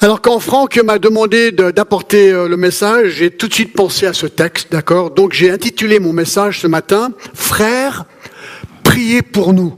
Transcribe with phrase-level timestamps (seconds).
[0.00, 4.12] Alors quand Franck m'a demandé d'apporter euh, le message, j'ai tout de suite pensé à
[4.12, 5.10] ce texte, d'accord?
[5.10, 8.04] Donc j'ai intitulé mon message ce matin, Frères,
[8.84, 9.76] priez pour nous.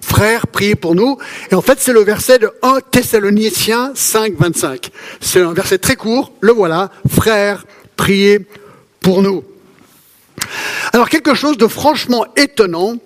[0.00, 1.18] Frères, priez pour nous.
[1.50, 4.90] Et en fait, c'est le verset de 1 Thessaloniciens 5, 25.
[5.20, 6.90] C'est un verset très court, le voilà.
[7.10, 7.66] Frères,
[7.96, 8.40] priez
[9.00, 9.44] pour nous.
[10.94, 12.96] Alors quelque chose de franchement étonnant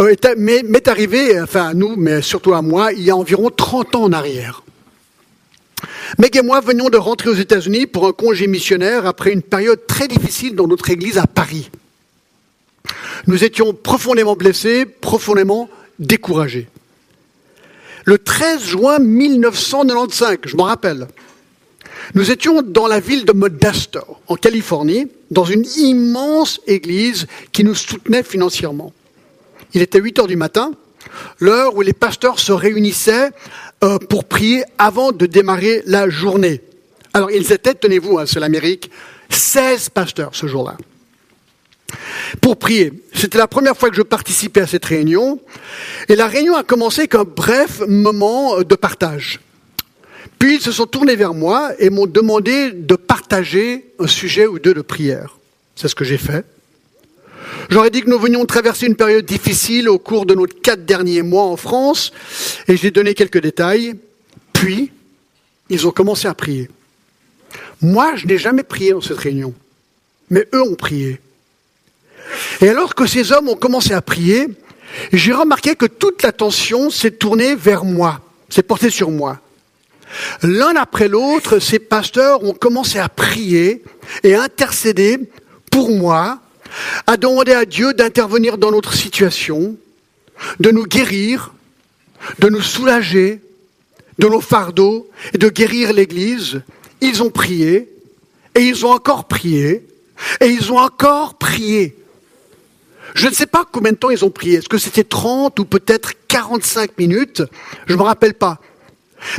[0.00, 3.94] euh, m'est arrivé, enfin à nous, mais surtout à moi, il y a environ 30
[3.94, 4.64] ans en arrière.
[6.16, 9.86] Meg et moi venions de rentrer aux États-Unis pour un congé missionnaire après une période
[9.86, 11.70] très difficile dans notre église à Paris.
[13.26, 16.68] Nous étions profondément blessés, profondément découragés.
[18.04, 21.08] Le 13 juin 1995, je m'en rappelle,
[22.14, 27.74] nous étions dans la ville de Modesto, en Californie, dans une immense église qui nous
[27.74, 28.94] soutenait financièrement.
[29.74, 30.72] Il était 8 heures du matin,
[31.38, 33.30] l'heure où les pasteurs se réunissaient
[33.84, 36.60] euh, pour prier avant de démarrer la journée.
[37.14, 38.90] Alors ils étaient, tenez-vous, hein, c'est l'Amérique,
[39.30, 40.76] 16 pasteurs ce jour-là.
[42.40, 42.92] Pour prier.
[43.14, 45.40] C'était la première fois que je participais à cette réunion.
[46.08, 49.40] Et la réunion a commencé avec un bref moment de partage.
[50.38, 54.58] Puis ils se sont tournés vers moi et m'ont demandé de partager un sujet ou
[54.58, 55.38] deux de prière.
[55.74, 56.44] C'est ce que j'ai fait.
[57.68, 61.20] J'aurais dit que nous venions traverser une période difficile au cours de nos quatre derniers
[61.20, 62.12] mois en France,
[62.66, 63.94] et j'ai donné quelques détails.
[64.54, 64.90] Puis,
[65.68, 66.70] ils ont commencé à prier.
[67.82, 69.52] Moi, je n'ai jamais prié dans cette réunion,
[70.30, 71.20] mais eux ont prié.
[72.62, 74.48] Et alors que ces hommes ont commencé à prier,
[75.12, 79.40] j'ai remarqué que toute l'attention s'est tournée vers moi, s'est portée sur moi.
[80.42, 83.84] L'un après l'autre, ces pasteurs ont commencé à prier
[84.22, 85.18] et à intercéder
[85.70, 86.40] pour moi
[87.06, 89.76] à demander à Dieu d'intervenir dans notre situation,
[90.60, 91.52] de nous guérir,
[92.38, 93.40] de nous soulager
[94.18, 96.62] de nos fardeaux et de guérir l'Église.
[97.00, 97.88] Ils ont prié
[98.54, 99.86] et ils ont encore prié
[100.40, 101.96] et ils ont encore prié.
[103.14, 104.58] Je ne sais pas combien de temps ils ont prié.
[104.58, 107.42] Est-ce que c'était 30 ou peut-être 45 minutes?
[107.86, 108.60] Je ne me rappelle pas.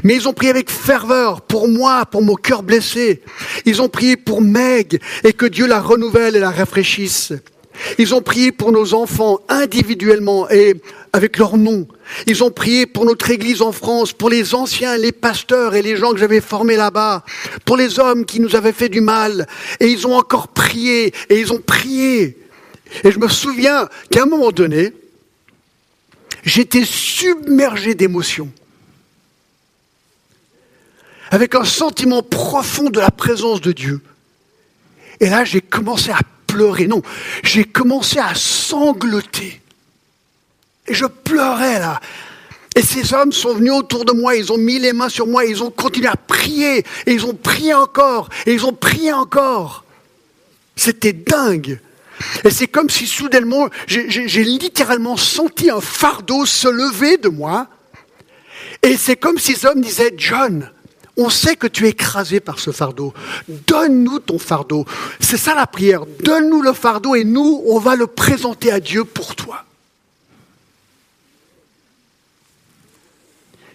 [0.03, 3.21] Mais ils ont prié avec ferveur pour moi, pour mon cœur blessé.
[3.65, 7.33] Ils ont prié pour Meg et que Dieu la renouvelle et la rafraîchisse.
[7.97, 10.75] Ils ont prié pour nos enfants individuellement et
[11.13, 11.87] avec leur nom.
[12.27, 15.95] Ils ont prié pour notre Église en France, pour les anciens, les pasteurs et les
[15.95, 17.23] gens que j'avais formés là-bas,
[17.65, 19.47] pour les hommes qui nous avaient fait du mal.
[19.79, 22.37] Et ils ont encore prié et ils ont prié.
[23.03, 24.91] Et je me souviens qu'à un moment donné,
[26.43, 28.51] j'étais submergé d'émotions
[31.29, 34.01] avec un sentiment profond de la présence de Dieu.
[35.19, 36.87] Et là, j'ai commencé à pleurer.
[36.87, 37.01] Non,
[37.43, 39.61] j'ai commencé à sangloter.
[40.87, 41.99] Et je pleurais là.
[42.75, 45.43] Et ces hommes sont venus autour de moi, ils ont mis les mains sur moi,
[45.45, 49.83] ils ont continué à prier, et ils ont prié encore, et ils ont prié encore.
[50.75, 51.79] C'était dingue.
[52.43, 57.67] Et c'est comme si soudainement, j'ai littéralement senti un fardeau se lever de moi.
[58.81, 60.71] Et c'est comme si ces hommes disaient, John,
[61.19, 63.13] on sait que tu es écrasé par ce fardeau.
[63.49, 64.85] Donne-nous ton fardeau.
[65.19, 66.05] C'est ça la prière.
[66.23, 69.65] Donne-nous le fardeau et nous, on va le présenter à Dieu pour toi.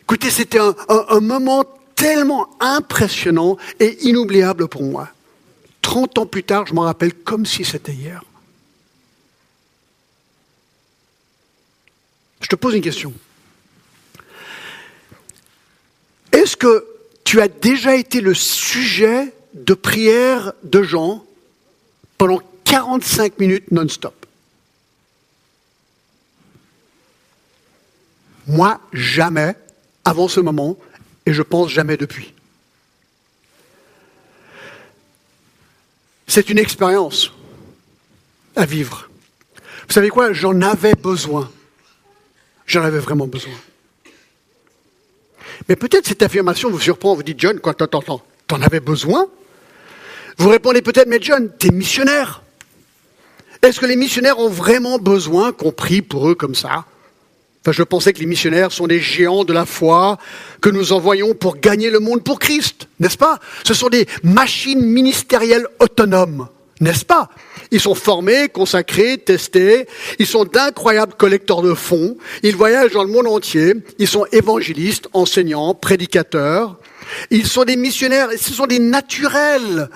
[0.00, 5.11] Écoutez, c'était un, moment tellement impressionnant et inoubliable pour moi.
[5.82, 8.22] Trente ans plus tard, je m'en rappelle comme si c'était hier.
[12.41, 13.12] Je te pose une question.
[16.32, 16.94] Est-ce que
[17.25, 21.25] tu as déjà été le sujet de prière de gens
[22.19, 24.15] pendant 45 minutes non-stop.
[28.47, 29.57] Moi, jamais,
[30.05, 30.77] avant ce moment,
[31.25, 32.35] et je pense jamais depuis.
[36.27, 37.33] C'est une expérience
[38.56, 39.09] à vivre.
[39.87, 40.33] Vous savez quoi?
[40.33, 41.51] J'en avais besoin.
[42.67, 43.55] J'en avais vraiment besoin.
[45.69, 49.27] Mais peut-être cette affirmation vous surprend, vous dites, John, quoi, t'en, t'en avais besoin?
[50.39, 52.43] Vous répondez peut-être, mais John, t'es missionnaire.
[53.62, 56.85] Est-ce que les missionnaires ont vraiment besoin qu'on prie pour eux comme ça?
[57.62, 60.19] Enfin, je pensais que les missionnaires sont des géants de la foi
[60.61, 63.39] que nous envoyons pour gagner le monde pour Christ, n'est-ce pas?
[63.65, 66.49] Ce sont des machines ministérielles autonomes,
[66.81, 67.29] n'est-ce pas?
[67.71, 69.87] Ils sont formés, consacrés, testés.
[70.19, 72.17] Ils sont d'incroyables collecteurs de fonds.
[72.43, 73.75] Ils voyagent dans le monde entier.
[73.99, 76.79] Ils sont évangélistes, enseignants, prédicateurs.
[77.31, 78.29] Ils sont des missionnaires.
[78.37, 79.88] Ce sont des naturels.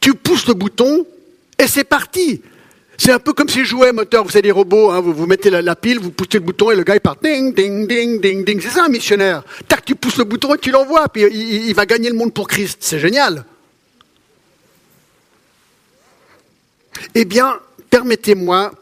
[0.00, 1.06] Tu pousses le bouton
[1.58, 2.42] et c'est parti.
[2.98, 5.50] C'est un peu comme si je jouais moteur, vous savez, des robots, hein, vous, mettez
[5.50, 8.44] la, pile, vous poussez le bouton et le gars il part ding, ding, ding, ding,
[8.44, 8.60] ding.
[8.60, 9.42] C'est ça un missionnaire.
[9.68, 12.48] Tac, tu pousses le bouton et tu l'envoies, puis il va gagner le monde pour
[12.48, 12.78] Christ.
[12.80, 13.44] C'est génial.
[17.14, 17.58] Eh bien,
[17.90, 18.72] permettez-moi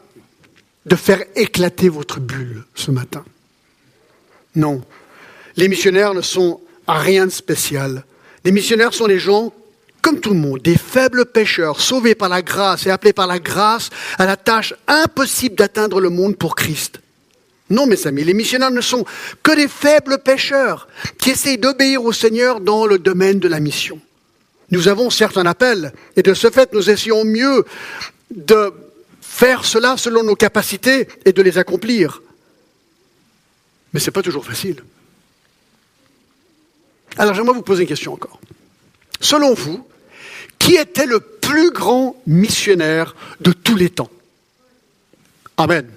[0.85, 3.23] de faire éclater votre bulle ce matin.
[4.55, 4.83] Non,
[5.57, 8.03] les missionnaires ne sont rien de spécial.
[8.43, 9.53] Les missionnaires sont des gens
[10.01, 13.39] comme tout le monde, des faibles pécheurs, sauvés par la grâce et appelés par la
[13.39, 13.89] grâce
[14.19, 16.99] à la tâche impossible d'atteindre le monde pour Christ.
[17.71, 19.03] Non, mes amis, les missionnaires ne sont
[19.41, 20.87] que des faibles pécheurs
[21.17, 23.99] qui essayent d'obéir au Seigneur dans le domaine de la mission.
[24.69, 27.65] Nous avons certes un appel, et de ce fait, nous essayons mieux
[28.31, 28.73] de
[29.21, 32.21] faire cela selon nos capacités et de les accomplir.
[33.93, 34.83] Mais ce n'est pas toujours facile.
[37.17, 38.39] Alors j'aimerais vous poser une question encore.
[39.19, 39.87] Selon vous,
[40.59, 44.09] qui était le plus grand missionnaire de tous les temps?
[45.57, 45.89] Amen.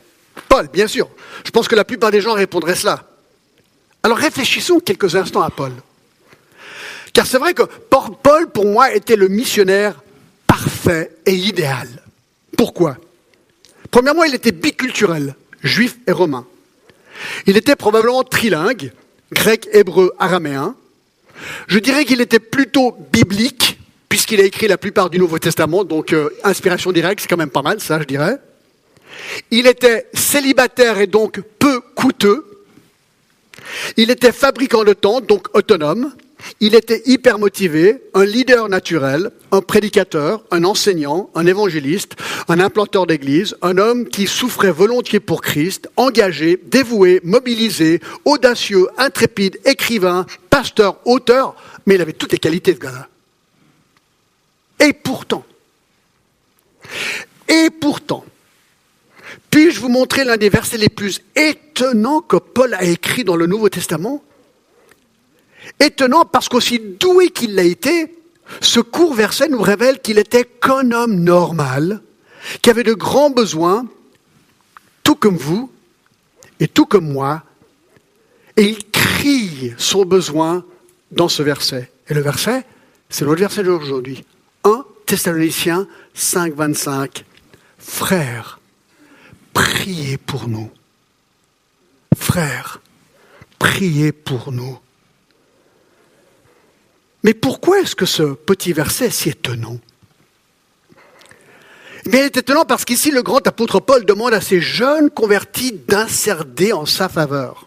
[0.49, 1.09] Paul, bien sûr.
[1.45, 3.05] Je pense que la plupart des gens répondraient cela.
[4.03, 5.73] Alors réfléchissons quelques instants à Paul.
[7.13, 10.01] Car c'est vrai que Paul, pour moi, était le missionnaire
[10.47, 11.89] parfait et idéal.
[12.59, 12.99] Pourquoi?
[13.93, 16.45] Premièrement, il était biculturel, juif et romain.
[17.47, 18.93] Il était probablement trilingue,
[19.33, 20.75] grec, hébreu, araméen.
[21.69, 23.79] Je dirais qu'il était plutôt biblique,
[24.09, 27.49] puisqu'il a écrit la plupart du Nouveau Testament, donc euh, inspiration directe, c'est quand même
[27.49, 28.39] pas mal, ça, je dirais.
[29.53, 32.45] Il était célibataire et donc peu coûteux.
[33.97, 36.13] Il était fabricant de tentes, donc autonome.
[36.61, 42.17] Il était hyper motivé, un leader naturel, un prédicateur, un enseignant, un évangéliste,
[42.49, 49.59] un implanteur d'église, un homme qui souffrait volontiers pour Christ, engagé, dévoué, mobilisé, audacieux, intrépide,
[49.65, 51.57] écrivain, pasteur, auteur,
[51.87, 53.09] mais il avait toutes les qualités de gars
[54.81, 55.45] et pourtant,
[57.49, 58.25] et pourtant,
[59.51, 63.47] puis-je vous montrer l'un des versets les plus étonnants que Paul a écrit dans le
[63.47, 64.23] Nouveau Testament?
[65.81, 68.15] Étonnant parce qu'aussi doué qu'il l'a été,
[68.61, 72.01] ce court verset nous révèle qu'il était qu'un homme normal,
[72.63, 73.87] qui avait de grands besoins,
[75.05, 75.71] tout comme vous
[76.61, 77.43] et tout comme moi,
[78.57, 80.65] et il crie son besoin
[81.13, 81.91] dans ce verset.
[82.09, 82.65] Et le verset,
[83.09, 84.25] c'est l'autre verset d'aujourd'hui.
[84.65, 87.25] 1 Thessaloniciens 5, 25.
[87.79, 88.59] Frères,
[89.53, 90.71] priez pour nous.
[92.17, 92.81] Frères,
[93.59, 94.79] priez pour nous.
[97.25, 99.79] Mais pourquoi est-ce que ce petit verset est si étonnant?
[102.07, 106.73] Il est étonnant parce qu'ici, le grand apôtre Paul demande à ces jeunes convertis d'inserder
[106.73, 107.67] en sa faveur.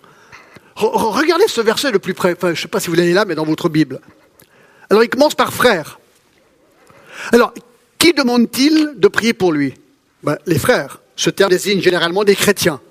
[0.76, 2.36] regardez ce verset de plus près.
[2.42, 4.00] je ne sais pas si vous l'avez là, mais dans votre Bible.
[4.90, 6.00] Alors, il commence par frère.
[7.32, 7.54] Alors,
[8.00, 9.76] qui demande-t-il de prier pour lui?
[10.24, 11.02] Ben, Les frères.
[11.16, 12.82] Ce terme désigne généralement des chrétiens.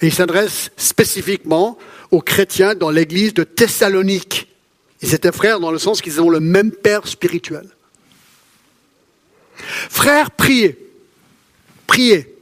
[0.00, 1.78] Et il s'adresse spécifiquement
[2.10, 4.51] aux chrétiens dans l'église de Thessalonique.
[5.02, 7.68] Ils étaient frères dans le sens qu'ils ont le même père spirituel.
[9.56, 10.78] Frères, priez.
[11.86, 12.34] Priez.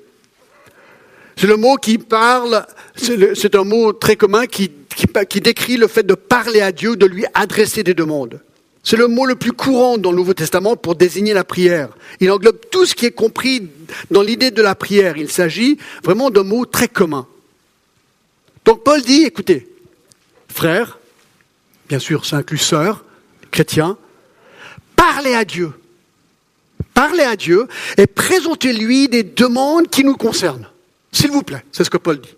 [1.36, 4.70] C'est le mot qui parle, c'est un mot très commun qui,
[5.28, 8.42] qui décrit le fait de parler à Dieu, de lui adresser des demandes.
[8.82, 11.90] C'est le mot le plus courant dans le Nouveau Testament pour désigner la prière.
[12.20, 13.68] Il englobe tout ce qui est compris
[14.10, 15.16] dans l'idée de la prière.
[15.16, 17.26] Il s'agit vraiment d'un mot très commun.
[18.64, 19.66] Donc Paul dit, écoutez,
[20.48, 20.99] frères,
[21.90, 23.04] bien sûr ça inclut sœurs,
[23.50, 23.98] chrétiens,
[24.94, 25.72] parlez à Dieu.
[26.94, 27.66] Parlez à Dieu
[27.96, 30.68] et présentez-lui des demandes qui nous concernent.
[31.10, 32.36] S'il vous plaît, c'est ce que Paul dit.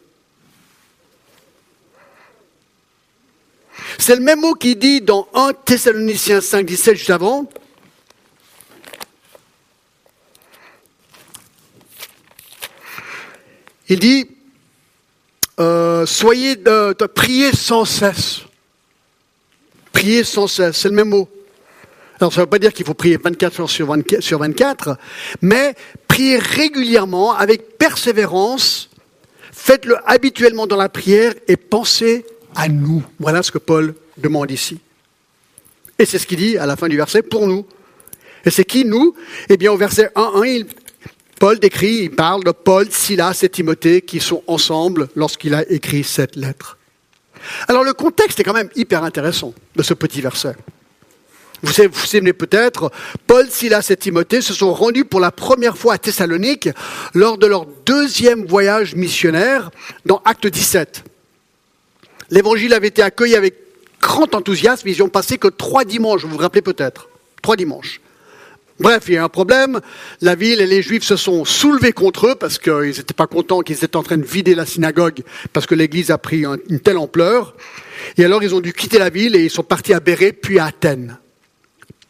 [3.98, 7.46] C'est le même mot qui dit dans 1 Thessaloniciens 5, 17 juste avant.
[13.90, 14.26] Il dit,
[15.60, 18.46] euh, soyez de, de, priez sans cesse.
[19.92, 21.28] Priez sans cesse, c'est le même mot.
[22.18, 24.96] Alors ça ne veut pas dire qu'il faut prier 24 heures sur 24, sur 24,
[25.40, 25.74] mais
[26.06, 28.90] priez régulièrement, avec persévérance,
[29.50, 33.02] faites-le habituellement dans la prière et pensez à nous.
[33.18, 34.78] Voilà ce que Paul demande ici.
[35.98, 37.66] Et c'est ce qu'il dit à la fin du verset, pour nous.
[38.44, 39.14] Et c'est qui nous?
[39.48, 40.42] Eh bien au verset 1,
[41.38, 46.04] Paul décrit, il parle de Paul, Silas et Timothée qui sont ensemble lorsqu'il a écrit
[46.04, 46.78] cette lettre.
[47.68, 50.54] Alors le contexte est quand même hyper intéressant de ce petit verset.
[51.62, 52.90] Vous savez, peut-être,
[53.28, 56.68] Paul, Silas et Timothée se sont rendus pour la première fois à Thessalonique
[57.14, 59.70] lors de leur deuxième voyage missionnaire
[60.04, 61.04] dans Acte 17.
[62.30, 63.54] L'évangile avait été accueilli avec
[64.00, 64.88] grand enthousiasme.
[64.88, 67.08] Ils n'y ont passé que trois dimanches, vous vous rappelez peut-être.
[67.42, 68.00] Trois dimanches.
[68.80, 69.80] Bref, il y a un problème.
[70.20, 73.60] La ville et les Juifs se sont soulevés contre eux parce qu'ils n'étaient pas contents
[73.60, 76.98] qu'ils étaient en train de vider la synagogue parce que l'Église a pris une telle
[76.98, 77.54] ampleur.
[78.18, 80.58] Et alors ils ont dû quitter la ville et ils sont partis à Béré puis
[80.58, 81.18] à Athènes.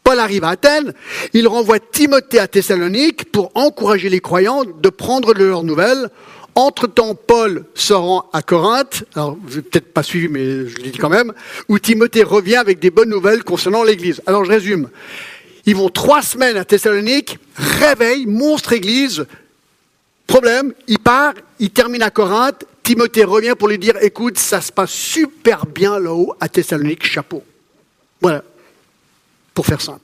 [0.03, 0.93] Paul arrive à Athènes,
[1.33, 6.09] il renvoie Timothée à Thessalonique pour encourager les croyants de prendre leurs nouvelles.
[6.55, 10.89] Entre-temps, Paul se rend à Corinthe, alors vous n'avez peut-être pas suivi, mais je le
[10.91, 11.33] dis quand même,
[11.67, 14.21] où Timothée revient avec des bonnes nouvelles concernant l'Église.
[14.27, 14.89] Alors je résume.
[15.65, 19.25] Ils vont trois semaines à Thessalonique, réveil, monstre église.
[20.27, 22.65] Problème, il part, il termine à Corinthe.
[22.83, 27.43] Timothée revient pour lui dire écoute, ça se passe super bien là-haut à Thessalonique, chapeau.
[28.19, 28.43] Voilà,
[29.53, 29.99] pour faire simple.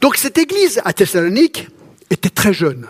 [0.00, 1.68] Donc cette église à Thessalonique
[2.10, 2.86] était très jeune.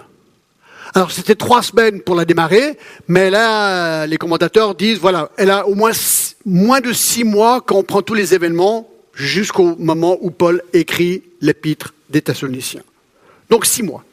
[0.94, 5.66] Alors c'était trois semaines pour la démarrer, mais là, les commentateurs disent, voilà, elle a
[5.66, 5.92] au moins
[6.44, 11.22] moins de six mois quand on prend tous les événements jusqu'au moment où Paul écrit
[11.40, 12.82] l'épître des Thessaloniciens.
[13.50, 14.04] Donc six mois.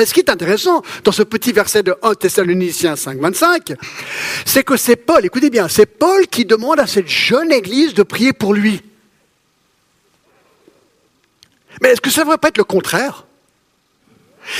[0.00, 3.74] Et ce qui est intéressant dans ce petit verset de 1 Thessaloniciens 5, 25,
[4.46, 8.02] c'est que c'est Paul, écoutez bien, c'est Paul qui demande à cette jeune église de
[8.02, 8.82] prier pour lui.
[11.82, 13.26] Mais est-ce que ça ne devrait pas être le contraire?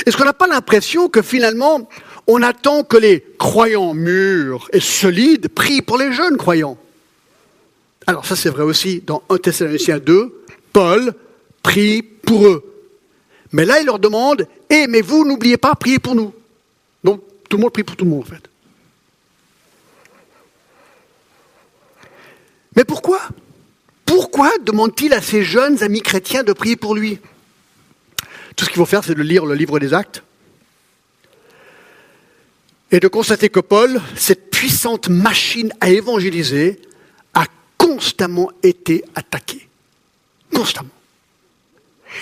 [0.04, 1.88] Est-ce qu'on n'a pas l'impression que finalement,
[2.26, 6.76] on attend que les croyants mûrs et solides prient pour les jeunes croyants?
[8.10, 11.14] Alors ça c'est vrai aussi dans 1 Thessaloniciens 2, Paul
[11.62, 12.64] prie pour eux.
[13.52, 16.34] Mais là il leur demande, eh mais vous n'oubliez pas, prier pour nous.
[17.04, 18.50] Donc tout le monde prie pour tout le monde en fait.
[22.74, 23.20] Mais pourquoi?
[24.04, 27.20] Pourquoi demande-t-il à ses jeunes amis chrétiens de prier pour lui?
[28.56, 30.24] Tout ce qu'il faut faire, c'est de lire le livre des actes
[32.90, 36.80] et de constater que Paul, cette puissante machine à évangéliser,
[37.80, 39.66] constamment été attaqué.
[40.54, 40.90] Constamment.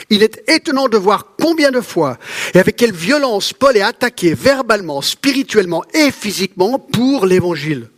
[0.09, 2.19] Il est étonnant de voir combien de fois
[2.55, 7.89] et avec quelle violence Paul est attaqué verbalement, spirituellement et physiquement pour l'évangile.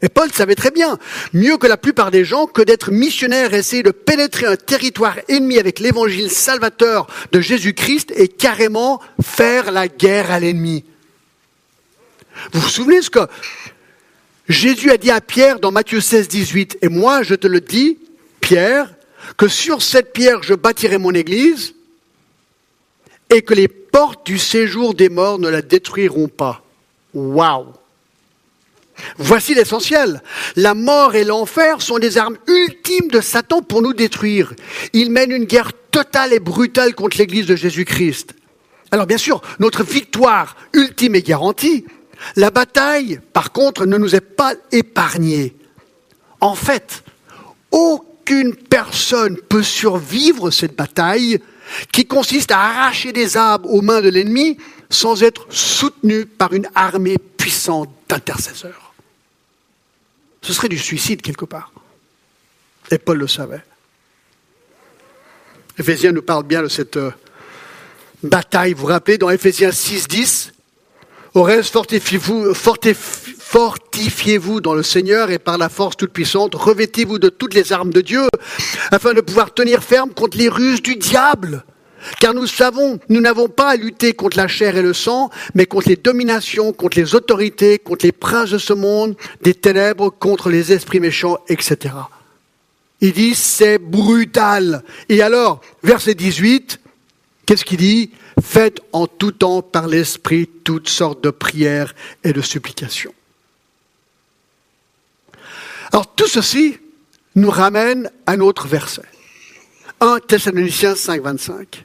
[0.00, 0.98] Et Paul savait très bien,
[1.32, 5.58] mieux que la plupart des gens, que d'être missionnaire essayer de pénétrer un territoire ennemi
[5.58, 10.84] avec l'évangile salvateur de Jésus-Christ et carrément faire la guerre à l'ennemi.
[12.52, 13.20] Vous vous souvenez ce que
[14.48, 17.98] Jésus a dit à Pierre dans Matthieu 16, 18, et moi je te le dis,
[18.40, 18.92] Pierre,
[19.36, 21.74] que sur cette pierre je bâtirai mon église
[23.30, 26.64] et que les portes du séjour des morts ne la détruiront pas.
[27.14, 27.66] Waouh
[29.16, 30.22] Voici l'essentiel.
[30.56, 34.54] La mort et l'enfer sont des armes ultimes de Satan pour nous détruire.
[34.92, 38.34] Il mène une guerre totale et brutale contre l'Église de Jésus-Christ.
[38.90, 41.86] Alors bien sûr, notre victoire ultime est garantie,
[42.36, 45.56] la bataille, par contre, ne nous est pas épargnée.
[46.40, 47.04] En fait,
[47.70, 51.40] aucune personne peut survivre cette bataille
[51.90, 54.58] qui consiste à arracher des âmes aux mains de l'ennemi
[54.90, 58.92] sans être soutenue par une armée puissante d'intercesseurs.
[60.42, 61.72] Ce serait du suicide quelque part.
[62.90, 63.62] Et Paul le savait.
[65.78, 67.10] Éphésiens nous parle bien de cette euh,
[68.22, 68.74] bataille.
[68.74, 70.52] Vous vous rappelez, dans Éphésiens 6, 10,
[71.34, 77.54] au fortifiez-vous, fortifiez-vous dans le Seigneur et par la force toute puissante, revêtez-vous de toutes
[77.54, 78.26] les armes de Dieu,
[78.90, 81.64] afin de pouvoir tenir ferme contre les ruses du diable.
[82.18, 85.66] Car nous savons, nous n'avons pas à lutter contre la chair et le sang, mais
[85.66, 90.50] contre les dominations, contre les autorités, contre les princes de ce monde, des ténèbres, contre
[90.50, 91.94] les esprits méchants, etc.
[93.00, 94.82] Il dit, c'est brutal.
[95.08, 96.80] Et alors, verset 18,
[97.46, 98.10] qu'est-ce qu'il dit?
[98.40, 103.14] Faites en tout temps par l'Esprit toutes sortes de prières et de supplications.
[105.92, 106.78] Alors tout ceci
[107.34, 109.02] nous ramène à un autre verset.
[110.00, 111.84] 1 Thessaloniciens 5, 25.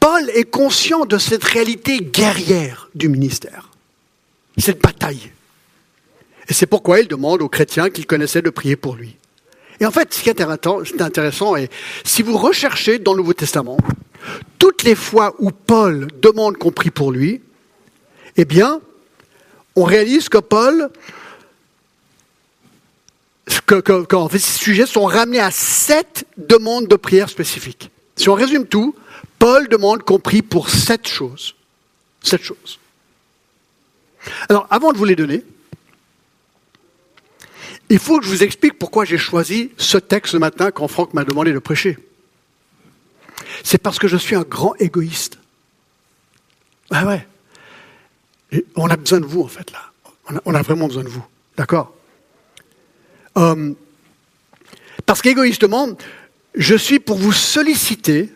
[0.00, 3.70] Paul est conscient de cette réalité guerrière du ministère,
[4.58, 5.30] cette bataille.
[6.48, 9.16] Et c'est pourquoi il demande aux chrétiens qu'il connaissait de prier pour lui.
[9.80, 10.40] Et en fait, ce qui est
[11.00, 11.68] intéressant, et
[12.04, 13.76] si vous recherchez dans le Nouveau Testament,
[14.58, 17.42] toutes les fois où Paul demande qu'on prie pour lui,
[18.36, 18.80] eh bien,
[19.76, 20.90] on réalise que Paul,
[23.66, 23.82] que,
[24.32, 27.90] ces sujets sont ramenés à sept demandes de prière spécifiques.
[28.16, 28.94] Si on résume tout,
[29.38, 31.54] Paul demande qu'on prie pour sept choses.
[32.22, 32.78] Sept choses.
[34.48, 35.44] Alors, avant de vous les donner,
[37.90, 41.12] il faut que je vous explique pourquoi j'ai choisi ce texte ce matin quand Franck
[41.12, 41.98] m'a demandé de prêcher.
[43.74, 45.36] C'est parce que je suis un grand égoïste.
[46.92, 47.26] Ah ouais.
[48.76, 49.80] on a besoin de vous, en fait, là.
[50.44, 51.24] On a, vraiment besoin de vous.
[51.56, 51.92] D'accord?
[53.36, 53.74] Euh,
[55.04, 55.88] Parce qu'égoïstement,
[56.54, 58.32] je suis pour vous solliciter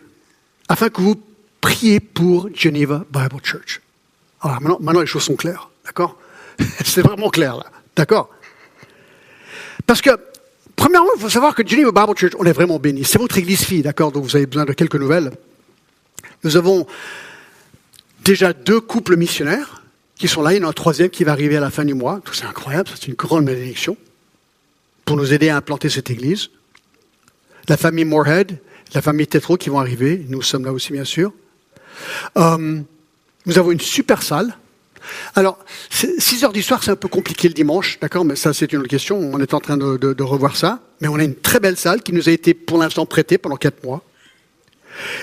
[0.67, 1.15] afin que vous
[1.61, 3.79] priez pour Geneva Bible Church.
[4.41, 6.19] Alors maintenant, maintenant les choses sont claires, d'accord?
[6.83, 8.29] C'est vraiment clair là, d'accord?
[9.85, 10.19] Parce que,
[10.79, 13.03] premièrement, il faut savoir que Geneva Bible Church, on est vraiment béni.
[13.03, 15.31] C'est votre église fille, d'accord Donc vous avez besoin de quelques nouvelles.
[16.43, 16.87] Nous avons
[18.23, 19.83] déjà deux couples missionnaires
[20.15, 20.53] qui sont là.
[20.53, 22.21] Il y en a un troisième qui va arriver à la fin du mois.
[22.31, 23.97] C'est incroyable, c'est une grande bénédiction
[25.05, 26.49] pour nous aider à implanter cette église.
[27.67, 28.57] La famille Moorhead,
[28.93, 30.25] la famille Tetro qui vont arriver.
[30.29, 31.33] Nous sommes là aussi, bien sûr.
[32.37, 32.79] Euh,
[33.45, 34.57] nous avons une super salle.
[35.35, 35.57] Alors,
[35.89, 38.79] 6 heures du soir, c'est un peu compliqué le dimanche, d'accord, mais ça, c'est une
[38.79, 39.17] autre question.
[39.17, 40.79] On est en train de, revoir ça.
[41.01, 43.55] Mais on a une très belle salle qui nous a été pour l'instant prêtée pendant
[43.55, 44.03] 4 mois.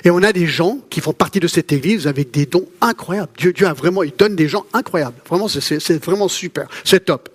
[0.05, 3.33] Et on a des gens qui font partie de cette église avec des dons incroyables.
[3.37, 5.17] Dieu, Dieu a vraiment, il donne des gens incroyables.
[5.29, 6.67] Vraiment, c'est vraiment super.
[6.85, 7.29] C'est top.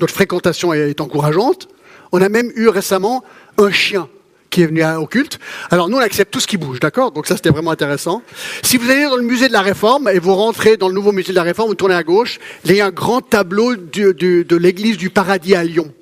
[0.00, 1.68] Notre fréquentation est encourageante.
[2.12, 3.24] On a même eu récemment
[3.58, 4.08] un chien
[4.52, 5.40] qui est venu au culte.
[5.70, 7.10] Alors nous, on accepte tout ce qui bouge, d'accord?
[7.10, 8.22] Donc ça, c'était vraiment intéressant.
[8.62, 11.10] Si vous allez dans le musée de la Réforme et vous rentrez dans le nouveau
[11.10, 14.56] musée de la Réforme, vous tournez à gauche, il y a un grand tableau de
[14.56, 15.92] l'église du paradis à Lyon.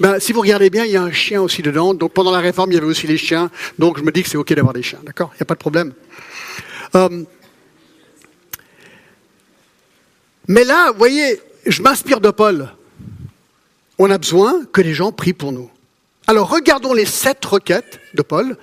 [0.00, 1.94] Ben, si vous regardez bien, il y a un chien aussi dedans.
[1.94, 3.50] Donc pendant la réforme, il y avait aussi les chiens.
[3.78, 5.00] Donc je me dis que c'est OK d'avoir des chiens.
[5.04, 5.30] D'accord?
[5.34, 5.92] Il n'y a pas de problème.
[6.96, 7.24] Euh,
[10.48, 12.70] mais là, vous voyez, je m'inspire de Paul.
[13.98, 15.70] On a besoin que les gens prient pour nous.
[16.28, 18.58] Alors regardons les sept requêtes de Paul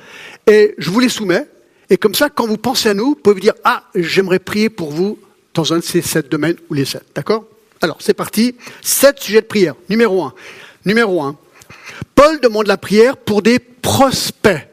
[0.45, 1.47] et je vous les soumets.
[1.89, 4.69] Et comme ça, quand vous pensez à nous, vous pouvez vous dire Ah, j'aimerais prier
[4.69, 5.17] pour vous
[5.55, 7.03] dans un de ces sept domaines ou les sept.
[7.15, 7.45] D'accord?
[7.81, 8.55] Alors, c'est parti.
[8.83, 9.73] Sept sujets de prière.
[9.89, 10.35] Numéro un.
[10.85, 11.35] Numéro un,
[12.13, 14.67] Paul demande la prière pour des prospects.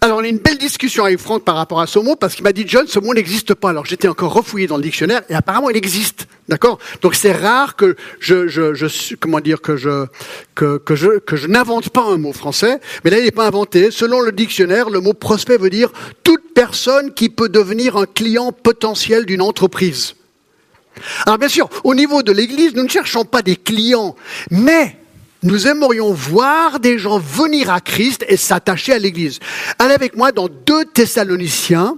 [0.00, 2.44] Alors, on a une belle discussion avec Franck par rapport à ce mot, parce qu'il
[2.44, 3.70] m'a dit, John, ce mot n'existe pas.
[3.70, 6.26] Alors, j'étais encore refouillé dans le dictionnaire, et apparemment, il existe.
[6.48, 6.78] D'accord?
[7.02, 10.06] Donc, c'est rare que je, je, je, comment dire, que je,
[10.54, 12.80] que, que je, que je n'invente pas un mot français.
[13.04, 13.90] Mais là, il n'est pas inventé.
[13.90, 15.92] Selon le dictionnaire, le mot prospect veut dire
[16.24, 20.14] toute personne qui peut devenir un client potentiel d'une entreprise.
[21.24, 24.14] Alors bien sûr, au niveau de l'Église, nous ne cherchons pas des clients,
[24.50, 24.98] mais
[25.42, 29.40] nous aimerions voir des gens venir à Christ et s'attacher à l'Église.
[29.78, 31.96] Allez avec moi dans 2 Thessaloniciens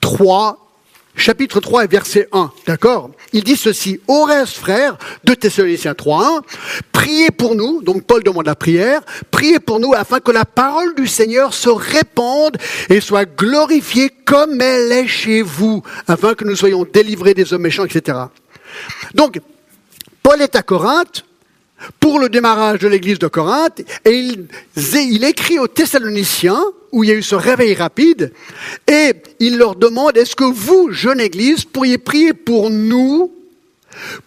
[0.00, 0.70] 3,
[1.16, 3.10] chapitre 3 et verset 1, d'accord?
[3.32, 6.42] Il dit ceci, au reste frères, Thessaloniciens 3, 1,
[6.92, 10.94] priez pour nous, donc Paul demande la prière, priez pour nous afin que la parole
[10.94, 12.56] du Seigneur se répande
[12.88, 17.62] et soit glorifiée comme elle est chez vous, afin que nous soyons délivrés des hommes
[17.62, 18.18] méchants, etc.
[19.14, 19.40] Donc,
[20.22, 21.24] Paul est à Corinthe,
[21.98, 24.10] pour le démarrage de l'église de Corinthe et
[24.76, 26.62] il, écrit aux Thessaloniciens
[26.92, 28.32] où il y a eu ce réveil rapide
[28.86, 33.32] et il leur demande est-ce que vous, jeune église, pourriez prier pour nous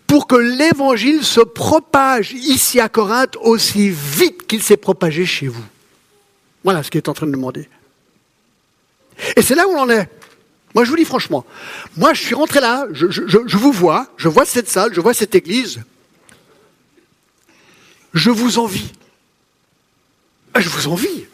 [0.07, 5.63] pour que l'évangile se propage ici à Corinthe aussi vite qu'il s'est propagé chez vous?
[6.63, 7.67] Voilà ce qu'il est en train de demander.
[9.35, 10.09] Et c'est là où on en est.
[10.73, 11.45] Moi, je vous dis franchement,
[11.97, 15.35] moi, je suis rentré là, je vous vois, je vois cette salle, je vois cette
[15.35, 15.81] église,
[18.13, 18.91] je vous envie.
[20.54, 21.26] Ah, je vous envie.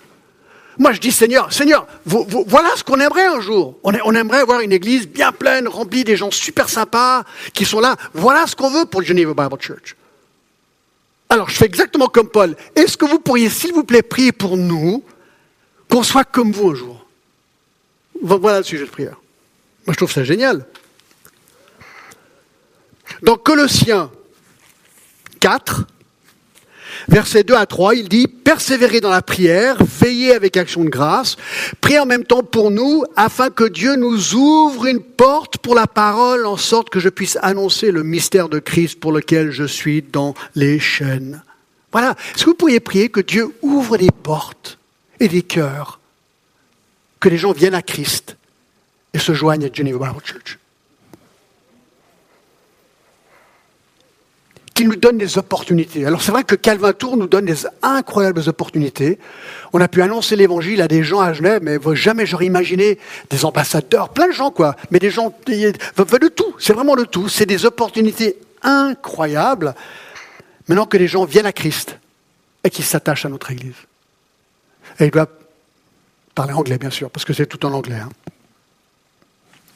[0.78, 3.78] Moi, je dis, Seigneur, Seigneur, voilà ce qu'on aimerait un jour.
[3.84, 7.98] On, aimerait avoir une église bien pleine, remplie des gens super sympas qui sont là.
[8.14, 9.98] Voilà ce qu'on veut pour le Geneva Bible Church.
[11.28, 12.56] Alors, je fais exactement comme Paul.
[12.76, 15.04] Est-ce que vous pourriez, s'il vous plaît, prier pour nous,
[15.90, 17.06] qu'on soit comme vous un jour?
[18.22, 19.18] Voilà le sujet de prière.
[19.86, 20.66] Moi, je trouve ça génial.
[23.22, 24.10] Dans Colossiens
[25.42, 25.86] 4,
[27.08, 31.38] Versets 2 à 3, il dit, persévérez dans la prière, veillez avec action de grâce,
[31.82, 35.88] priez en même temps pour nous, afin que Dieu nous ouvre une porte pour la
[35.88, 40.02] parole, en sorte que je puisse annoncer le mystère de Christ pour lequel je suis
[40.02, 41.42] dans les chaînes.
[41.92, 42.16] Voilà.
[42.36, 44.78] Est-ce que vous pourriez prier que Dieu ouvre des portes
[45.20, 46.00] et des cœurs,
[47.20, 48.38] que les gens viennent à Christ
[49.14, 50.60] et se joignent à Geneva Bible Church?
[54.80, 56.06] Qui nous donne des opportunités.
[56.06, 59.20] Alors c'est vrai que Calvin Tour nous donne des incroyables opportunités.
[59.74, 62.98] On a pu annoncer l'évangile à des gens à Genève, mais jamais j'aurais imaginé
[63.30, 67.28] des ambassadeurs, plein de gens quoi, mais des gens de tout, c'est vraiment le tout,
[67.28, 69.76] c'est des opportunités incroyables.
[70.70, 71.98] Maintenant que les gens viennent à Christ
[72.64, 73.76] et qu'ils s'attachent à notre Église.
[75.02, 75.28] Et il doit
[76.34, 78.00] parler anglais bien sûr, parce que c'est tout en anglais.
[78.02, 78.12] Hein.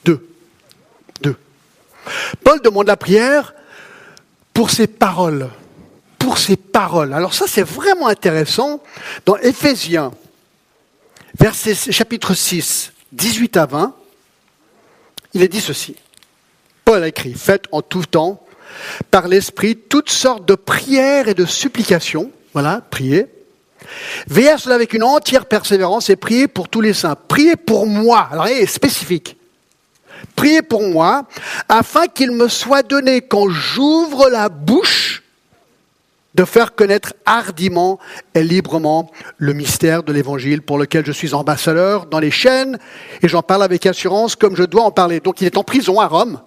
[0.05, 0.25] Deux.
[1.19, 1.35] Deux.
[2.45, 3.53] Paul demande la prière
[4.53, 5.49] pour ses paroles.
[6.19, 7.13] Pour ses paroles.
[7.13, 8.81] Alors ça, c'est vraiment intéressant.
[9.25, 10.11] Dans Éphésiens,
[11.37, 13.95] verset, chapitre 6, 18 à 20,
[15.33, 15.95] il est dit ceci.
[16.85, 18.45] Paul a écrit, faites en tout temps,
[19.11, 22.31] par l'Esprit, toutes sortes de prières et de supplications.
[22.53, 23.27] Voilà, priez.
[24.27, 27.15] Veillez à cela avec une entière persévérance et priez pour tous les saints.
[27.27, 28.27] Priez pour moi.
[28.31, 29.37] Alors, il est spécifique.
[30.35, 31.25] Priez pour moi,
[31.69, 35.23] afin qu'il me soit donné, quand j'ouvre la bouche,
[36.35, 37.99] de faire connaître hardiment
[38.33, 42.79] et librement le mystère de l'Évangile pour lequel je suis ambassadeur dans les chaînes,
[43.21, 45.19] et j'en parle avec assurance comme je dois en parler.
[45.19, 46.41] Donc il est en prison à Rome.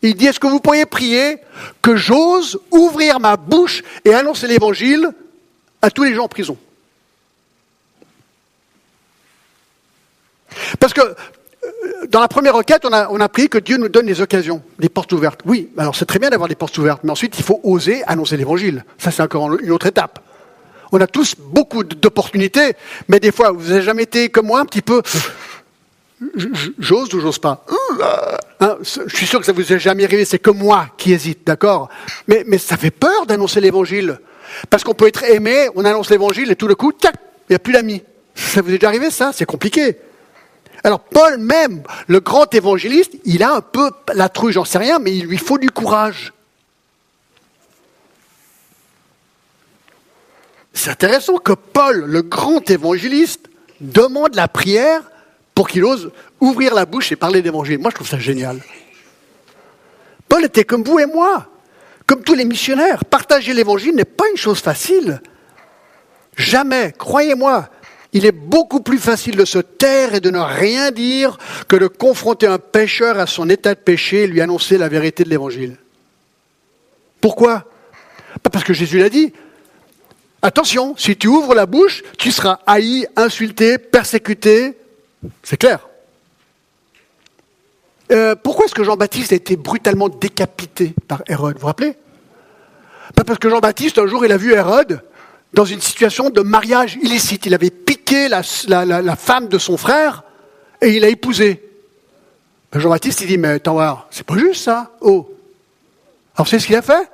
[0.00, 1.38] Il dit, est-ce que vous pourriez prier
[1.80, 5.10] que j'ose ouvrir ma bouche et annoncer l'Évangile
[5.80, 6.56] à tous les gens en prison?
[10.78, 11.14] Parce que
[12.10, 14.88] dans la première requête, on a, on prié que Dieu nous donne des occasions, des
[14.88, 15.40] portes ouvertes.
[15.46, 18.36] Oui, alors c'est très bien d'avoir des portes ouvertes, mais ensuite il faut oser annoncer
[18.36, 18.84] l'évangile.
[18.98, 20.20] Ça, c'est encore une autre étape.
[20.92, 22.74] On a tous beaucoup d'opportunités,
[23.08, 25.02] mais des fois, vous n'avez jamais été comme moi, un petit peu.
[26.78, 27.64] J'ose ou j'ose pas?
[28.60, 31.44] Hein, Je suis sûr que ça vous est jamais arrivé, c'est comme moi qui hésite,
[31.44, 31.88] d'accord?
[32.28, 34.20] Mais, mais ça fait peur d'annoncer l'évangile.
[34.70, 37.14] Parce qu'on peut être aimé, on annonce l'évangile et tout le coup, tac,
[37.48, 38.02] il n'y a plus d'amis.
[38.34, 39.32] Ça vous est déjà arrivé ça?
[39.34, 39.96] C'est compliqué.
[40.84, 44.98] Alors Paul même, le grand évangéliste, il a un peu la trouille, j'en sais rien,
[44.98, 46.34] mais il lui faut du courage.
[50.74, 53.48] C'est intéressant que Paul, le grand évangéliste,
[53.80, 55.02] demande la prière
[55.54, 57.78] pour qu'il ose ouvrir la bouche et parler d'évangile.
[57.78, 58.60] Moi, je trouve ça génial.
[60.28, 61.46] Paul était comme vous et moi,
[62.06, 63.04] comme tous les missionnaires.
[63.04, 65.22] Partager l'évangile n'est pas une chose facile.
[66.36, 67.68] Jamais, croyez-moi,
[68.14, 71.88] il est beaucoup plus facile de se taire et de ne rien dire que de
[71.88, 75.76] confronter un pécheur à son état de péché et lui annoncer la vérité de l'évangile.
[77.20, 77.64] Pourquoi?
[78.42, 79.32] Pas parce que Jésus l'a dit.
[80.42, 84.78] Attention, si tu ouvres la bouche, tu seras haï, insulté, persécuté.
[85.42, 85.88] C'est clair.
[88.12, 91.54] Euh, pourquoi est-ce que Jean-Baptiste a été brutalement décapité par Hérode?
[91.54, 91.96] Vous vous rappelez?
[93.16, 95.02] Pas parce que Jean-Baptiste, un jour, il a vu Hérode
[95.54, 97.46] dans une situation de mariage illicite.
[97.46, 98.42] Il avait piqué la,
[99.16, 100.24] femme de son frère
[100.82, 101.62] et il a épousé.
[102.72, 104.90] Ben, Jean-Baptiste, il dit, mais attends, c'est pas juste ça.
[105.00, 105.30] Oh.
[106.36, 107.08] Alors, c'est ce qu'il a fait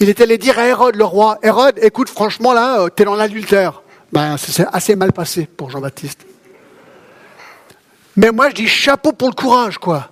[0.00, 3.14] Il est allé dire à Hérode, le roi, Hérode, écoute, franchement, là, euh, t'es dans
[3.14, 3.82] l'adultère.
[4.12, 6.26] Ben, c'est assez mal passé pour Jean-Baptiste.
[8.16, 10.10] Mais moi, je dis chapeau pour le courage, quoi.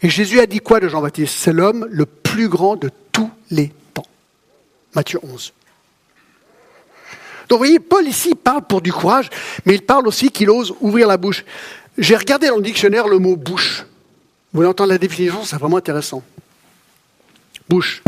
[0.00, 1.36] Et Jésus a dit quoi de Jean-Baptiste?
[1.38, 4.06] C'est l'homme le plus grand de tous les temps.
[4.94, 5.52] Matthieu 11.
[7.52, 9.28] Donc vous voyez, Paul ici parle pour du courage,
[9.66, 11.44] mais il parle aussi qu'il ose ouvrir la bouche.
[11.98, 13.84] J'ai regardé dans le dictionnaire le mot bouche.
[14.50, 16.22] Vous voulez entendre la définition, c'est vraiment intéressant.
[17.68, 18.02] Bouche.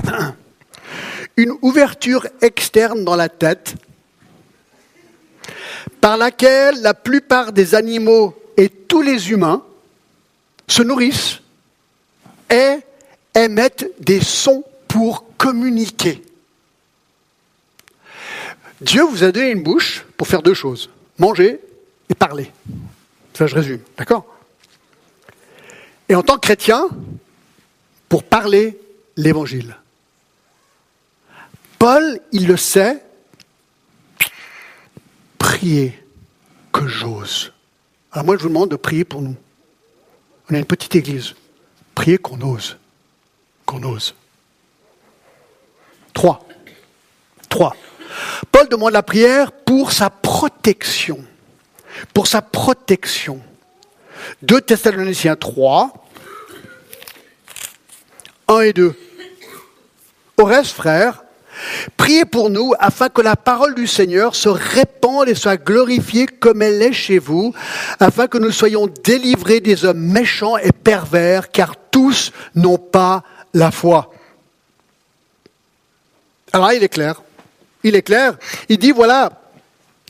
[1.37, 3.75] Une ouverture externe dans la tête
[6.01, 9.63] par laquelle la plupart des animaux et tous les humains
[10.69, 11.41] se nourrissent
[12.49, 12.77] et
[13.35, 16.23] émettent des sons pour communiquer.
[18.85, 21.59] Dieu vous a donné une bouche pour faire deux choses, manger
[22.11, 22.53] et parler.
[23.33, 24.27] Ça, je résume, d'accord?
[26.09, 26.89] Et en tant que chrétien,
[28.11, 28.79] pour parler
[29.17, 29.77] l'évangile.
[31.79, 33.03] Paul, il le sait,
[35.39, 35.99] priez
[36.73, 37.53] que j'ose.
[38.13, 39.37] Alors moi, je vous demande de prier pour nous.
[40.51, 41.35] On a une petite église.
[41.95, 42.77] Priez qu'on ose.
[43.65, 44.15] Qu'on ose.
[46.13, 46.47] Trois.
[47.49, 47.75] Trois.
[48.53, 51.25] Paul demande la prière pour sa protection.
[52.13, 53.41] Pour sa protection.
[54.43, 55.93] 2 Thessaloniciens 3,
[58.49, 58.95] 1 et 2.
[60.39, 61.25] Au reste, frères,
[61.97, 66.63] priez pour nous afin que la parole du Seigneur se répande et soit glorifiée comme
[66.63, 67.55] elle est chez vous,
[68.01, 73.71] afin que nous soyons délivrés des hommes méchants et pervers, car tous n'ont pas la
[73.71, 74.13] foi.
[76.53, 77.23] Alors il est clair
[77.85, 78.37] il est clair.
[78.69, 79.31] Il dit, voilà,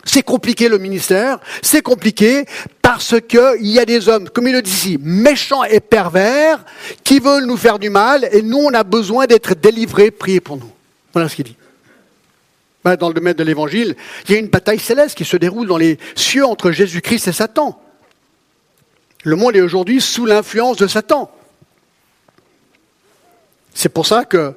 [0.04, 2.46] c'est compliqué le ministère, c'est compliqué
[2.80, 6.64] parce qu'il y a des hommes, comme il le dit ici, méchants et pervers,
[7.02, 10.56] qui veulent nous faire du mal, et nous, on a besoin d'être délivrés, priez pour
[10.56, 10.70] nous.
[11.12, 11.56] Voilà ce qu'il dit.
[12.98, 13.96] Dans le domaine de l'évangile,
[14.28, 17.32] il y a une bataille céleste qui se déroule dans les cieux entre Jésus-Christ et
[17.32, 17.80] Satan.
[19.22, 21.30] Le monde est aujourd'hui sous l'influence de Satan.
[23.72, 24.54] C'est pour ça que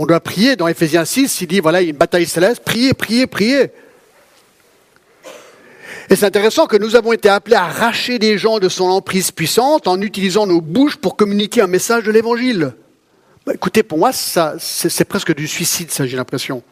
[0.00, 2.62] on doit prier dans Ephésiens 6, il dit, voilà, il y a une bataille céleste,
[2.64, 3.70] priez, priez, priez.
[6.08, 9.30] Et c'est intéressant que nous avons été appelés à arracher des gens de son emprise
[9.30, 12.72] puissante en utilisant nos bouches pour communiquer un message de l'évangile.
[13.44, 16.62] Bah, écoutez, pour moi, ça, c'est, presque du suicide, ça, j'ai l'impression.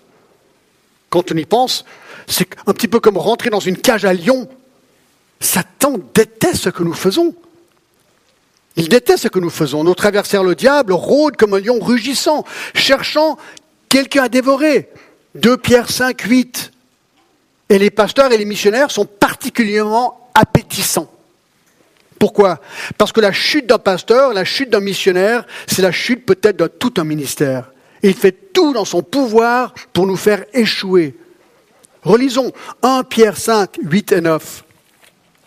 [1.11, 1.85] Quand on y pense,
[2.27, 4.49] c'est un petit peu comme rentrer dans une cage à lion.
[5.39, 7.35] Satan déteste ce que nous faisons.
[8.79, 9.83] Il déteste ce que nous faisons.
[9.83, 13.37] Notre adversaire, le diable, rôde comme un lion rugissant, cherchant
[13.89, 14.89] quelqu'un à dévorer.
[15.35, 16.73] 2 Pierre 5, 8.
[17.71, 21.13] Et les pasteurs et les missionnaires sont particulièrement appétissants.
[22.21, 22.61] Pourquoi?
[22.97, 26.69] Parce que la chute d'un pasteur, la chute d'un missionnaire, c'est la chute peut-être de
[26.69, 27.73] tout un ministère.
[28.03, 31.17] Il fait tout dans son pouvoir pour nous faire échouer.
[32.03, 34.65] Relisons 1 Pierre 5, 8 et 9.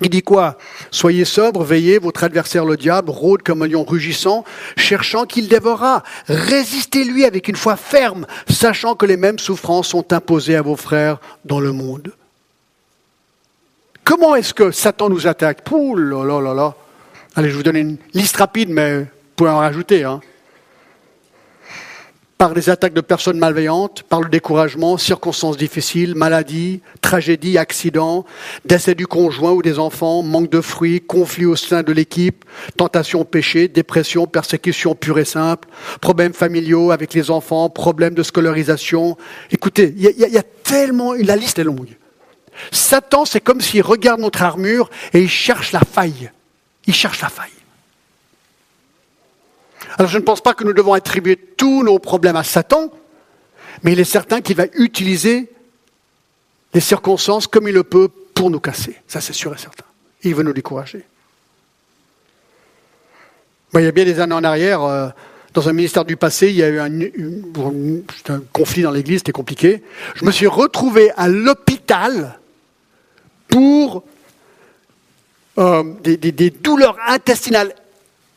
[0.02, 0.58] Il dit quoi
[0.90, 4.44] Soyez sobres, veillez, votre adversaire le diable rôde comme un lion rugissant,
[4.76, 6.04] cherchant qu'il dévorera.
[6.28, 11.20] Résistez-lui avec une foi ferme, sachant que les mêmes souffrances sont imposées à vos frères
[11.46, 12.12] dans le monde.
[14.04, 15.64] Comment est-ce que Satan nous attaque?
[15.64, 16.76] Pouh là là.
[17.36, 20.04] Allez, je vous donne une liste rapide, mais vous pouvez en rajouter.
[20.04, 20.20] Hein
[22.42, 28.26] par des attaques de personnes malveillantes, par le découragement, circonstances difficiles, maladies, tragédies, accidents,
[28.66, 32.44] décès du conjoint ou des enfants, manque de fruits, conflits au sein de l'équipe,
[32.78, 35.68] tentation péché, dépression, persécution pure et simple,
[36.02, 39.18] problèmes familiaux avec les enfants, problèmes de scolarisation.
[39.52, 41.96] Écoutez, il y, y, a tellement, la liste est longue.
[42.72, 46.32] Satan, c'est comme s'il regarde notre armure et il cherche la faille.
[46.88, 47.61] Il cherche la faille.
[49.98, 52.92] Alors je ne pense pas que nous devons attribuer tous nos problèmes à Satan,
[53.84, 55.52] mais il est certain qu'il va utiliser
[56.74, 58.96] les circonstances comme il le peut pour nous casser.
[59.08, 59.86] Ça c'est sûr et certain.
[60.24, 61.04] il veut nous décourager.
[63.74, 65.10] il y a bien des années en arrière, euh,
[65.54, 69.84] dans un ministère du passé, il y a eu un, conflit dans l'église, c'était compliqué.
[70.16, 72.40] Je me suis retrouvé à l'hôpital
[73.50, 74.04] pour
[75.58, 77.76] euh, des, des douleurs intestinales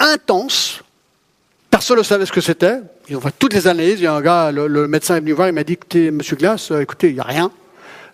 [0.01, 0.84] intenses
[1.75, 2.77] Personne ne savait ce que c'était.
[3.09, 3.99] Ils ont fait toutes les analyses.
[3.99, 6.37] Il y a un gars, le, médecin est venu voir, il m'a dit écoutez, monsieur
[6.37, 7.51] Glass, euh, écoutez, il n'y a rien.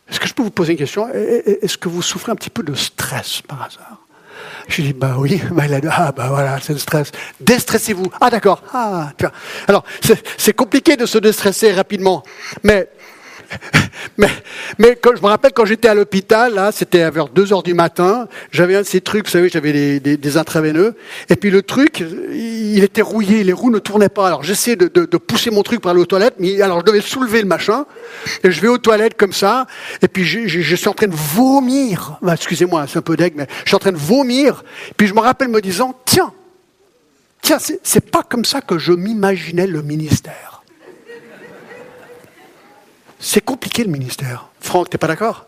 [0.08, 1.06] Est-ce que je peux vous poser une question?
[1.12, 3.98] Est-ce que vous souffrez un petit peu de stress par hasard?
[4.66, 5.42] Je dit, bah oui.
[5.50, 7.12] Bah, il a dit, ah, bah voilà, c'est le stress.
[7.38, 8.06] Déstressez-vous.
[8.18, 8.62] Ah, d'accord.
[8.72, 9.12] Ah,
[9.68, 9.84] Alors,
[10.38, 12.22] c'est compliqué de se déstresser rapidement.
[12.62, 12.88] Mais
[14.18, 14.28] mais,
[14.78, 17.74] mais quand, je me rappelle quand j'étais à l'hôpital, là, c'était vers 2 heures du
[17.74, 20.94] matin, j'avais un de ces trucs, vous savez, j'avais des, des, intraveineux,
[21.28, 24.26] et puis le truc, il était rouillé, les roues ne tournaient pas.
[24.26, 27.00] Alors j'essayais de, de, pousser mon truc pour aller aux toilettes, mais alors je devais
[27.00, 27.86] soulever le machin,
[28.42, 29.66] et je vais aux toilettes comme ça,
[30.02, 32.18] et puis je suis en train de vomir.
[32.22, 34.64] Bah, excusez-moi, c'est un peu deg, mais je suis en train de vomir,
[34.96, 36.32] puis je me rappelle me disant, tiens,
[37.42, 40.49] tiens, c'est pas comme ça que je m'imaginais le ministère.
[43.20, 44.48] C'est compliqué le ministère.
[44.60, 45.46] Franck, t'es pas d'accord?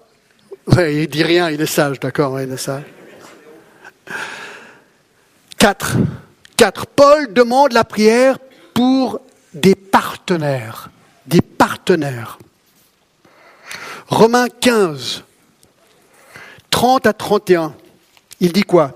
[0.66, 2.84] Ouais, Il dit rien, il est sage, d'accord, il est sage.
[5.56, 5.96] Quatre.
[6.56, 6.86] Quatre.
[6.86, 8.38] Paul demande la prière
[8.74, 9.20] pour
[9.54, 10.90] des partenaires.
[11.26, 12.38] Des partenaires.
[14.08, 15.24] Romains 15,
[16.68, 17.74] 30 à 31.
[18.40, 18.94] Il dit quoi?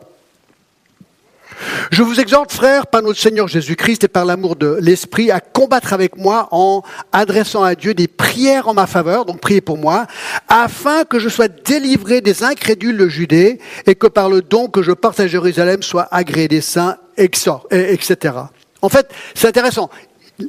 [1.91, 5.93] Je vous exhorte, frères, par notre Seigneur Jésus-Christ et par l'amour de l'Esprit, à combattre
[5.93, 10.07] avec moi en adressant à Dieu des prières en ma faveur, donc priez pour moi,
[10.49, 14.83] afin que je sois délivré des incrédules de Judée et que par le don que
[14.83, 18.35] je porte à Jérusalem soit agréé des saints, etc.
[18.83, 19.91] En fait, c'est intéressant.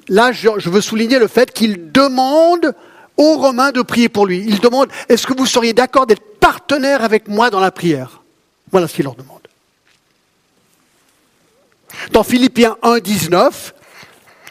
[0.10, 2.76] Là, je veux souligner le fait qu'il demande
[3.16, 4.44] aux Romains de prier pour lui.
[4.48, 8.22] Il demande, est-ce que vous seriez d'accord d'être partenaire avec moi dans la prière?
[8.72, 9.47] Voilà ce qu'il leur demande.
[12.12, 13.74] Dans Philippiens 1, 19,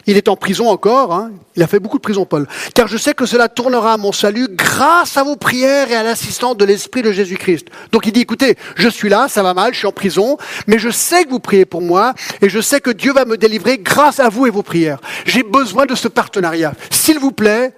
[0.07, 1.31] il est en prison encore, hein.
[1.57, 2.47] il a fait beaucoup de prison, Paul.
[2.73, 6.03] Car je sais que cela tournera à mon salut grâce à vos prières et à
[6.03, 7.67] l'assistance de l'Esprit de Jésus-Christ.
[7.91, 10.79] Donc il dit, écoutez, je suis là, ça va mal, je suis en prison, mais
[10.79, 13.79] je sais que vous priez pour moi et je sais que Dieu va me délivrer
[13.79, 14.99] grâce à vous et vos prières.
[15.25, 16.73] J'ai besoin de ce partenariat.
[16.89, 17.73] S'il vous plaît,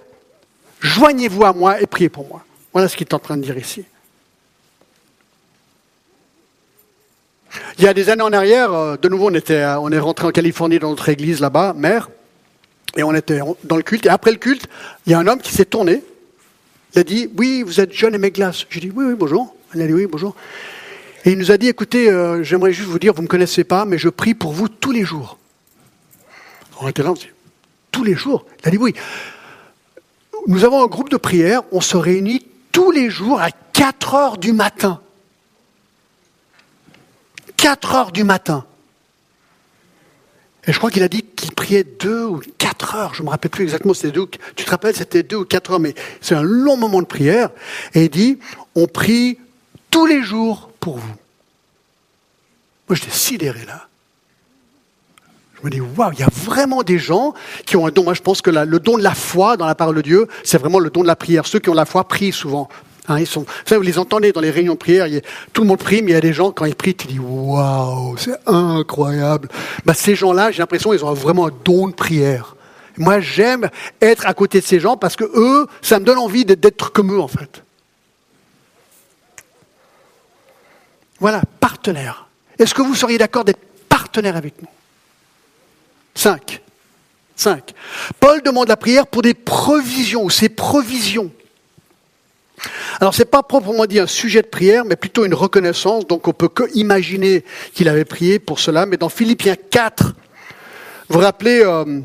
[0.80, 2.44] joignez-vous à moi et priez pour moi.
[2.72, 3.84] Voilà ce qu'il est en train de dire ici.
[7.78, 10.26] Il y a des années en arrière, euh, de nouveau, on, était, on est rentré
[10.26, 12.10] en Californie dans notre église là-bas, mère,
[12.96, 14.06] et on était dans le culte.
[14.06, 14.66] Et après le culte,
[15.06, 16.02] il y a un homme qui s'est tourné.
[16.94, 18.66] Il a dit Oui, vous êtes John et glaces.
[18.70, 19.54] J'ai dit Oui, oui, bonjour.
[19.74, 20.34] Il a dit Oui, bonjour.
[21.24, 23.64] Et il nous a dit Écoutez, euh, j'aimerais juste vous dire, vous ne me connaissez
[23.64, 25.38] pas, mais je prie pour vous tous les jours.
[26.80, 27.30] On était là, on dit
[27.92, 28.46] Tous les jours?
[28.62, 28.94] Il a dit Oui.
[30.46, 34.38] Nous avons un groupe de prière, on se réunit tous les jours à 4 heures
[34.38, 35.00] du matin.
[37.60, 38.64] 4 heures du matin.
[40.66, 43.14] Et je crois qu'il a dit qu'il priait deux ou quatre heures.
[43.14, 44.26] Je ne me rappelle plus exactement c'était deux.
[44.56, 47.50] Tu te rappelles, c'était deux ou quatre heures, mais c'est un long moment de prière.
[47.94, 48.38] Et il dit,
[48.74, 49.38] on prie
[49.90, 51.14] tous les jours pour vous.
[52.88, 53.88] Moi, j'étais sidéré là.
[55.58, 57.34] Je me dis, waouh, il y a vraiment des gens
[57.66, 58.04] qui ont un don.
[58.04, 60.56] Moi, je pense que le don de la foi dans la parole de Dieu, c'est
[60.56, 61.46] vraiment le don de la prière.
[61.46, 62.70] Ceux qui ont la foi prient souvent.
[63.10, 63.24] Hein,
[63.70, 65.08] vous les entendez dans les réunions de prière,
[65.52, 67.18] tout le monde prie, mais il y a des gens, quand ils prient, tu dis
[67.18, 69.48] waouh, c'est incroyable.
[69.84, 72.54] Bah, ces gens-là, j'ai l'impression, ils ont vraiment un don de prière.
[72.96, 73.68] Moi, j'aime
[74.00, 77.12] être à côté de ces gens parce que eux, ça me donne envie d'être comme
[77.12, 77.64] eux, en fait.
[81.18, 82.28] Voilà, partenaire.
[82.60, 84.68] Est-ce que vous seriez d'accord d'être partenaire avec nous?
[86.14, 86.62] Cinq.
[87.34, 87.72] Cinq.
[88.20, 91.32] Paul demande la prière pour des provisions, ses provisions.
[93.00, 96.06] Alors, ce n'est pas proprement dit un sujet de prière, mais plutôt une reconnaissance.
[96.06, 98.86] Donc, on peut que imaginer qu'il avait prié pour cela.
[98.86, 100.12] Mais dans Philippiens 4, vous
[101.08, 102.00] vous rappelez, euh,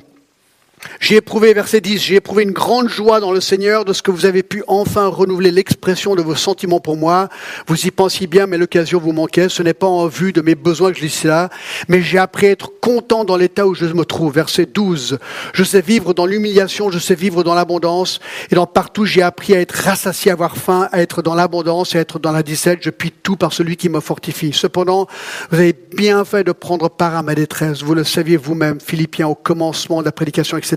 [1.00, 4.12] j'ai éprouvé, verset 10, j'ai éprouvé une grande joie dans le Seigneur de ce que
[4.12, 7.30] vous avez pu enfin renouveler l'expression de vos sentiments pour moi.
[7.68, 9.50] Vous y pensiez bien, mais l'occasion vous manquait.
[9.50, 11.50] Ce n'est pas en vue de mes besoins que je dis cela,
[11.88, 14.34] mais j'ai appris à être content dans l'état où je me trouve.
[14.34, 15.20] Verset 12,
[15.54, 18.20] je sais vivre dans l'humiliation, je sais vivre dans l'abondance,
[18.52, 21.96] et dans partout j'ai appris à être rassasié, à avoir faim, à être dans l'abondance
[21.96, 22.80] et à être dans la 17.
[22.82, 24.52] Je puis tout par celui qui me fortifie.
[24.54, 25.08] Cependant,
[25.52, 27.84] vous avez bien fait de prendre part à ma détresse.
[27.84, 30.75] Vous le saviez vous-même, Philippiens, au commencement de la prédication, etc.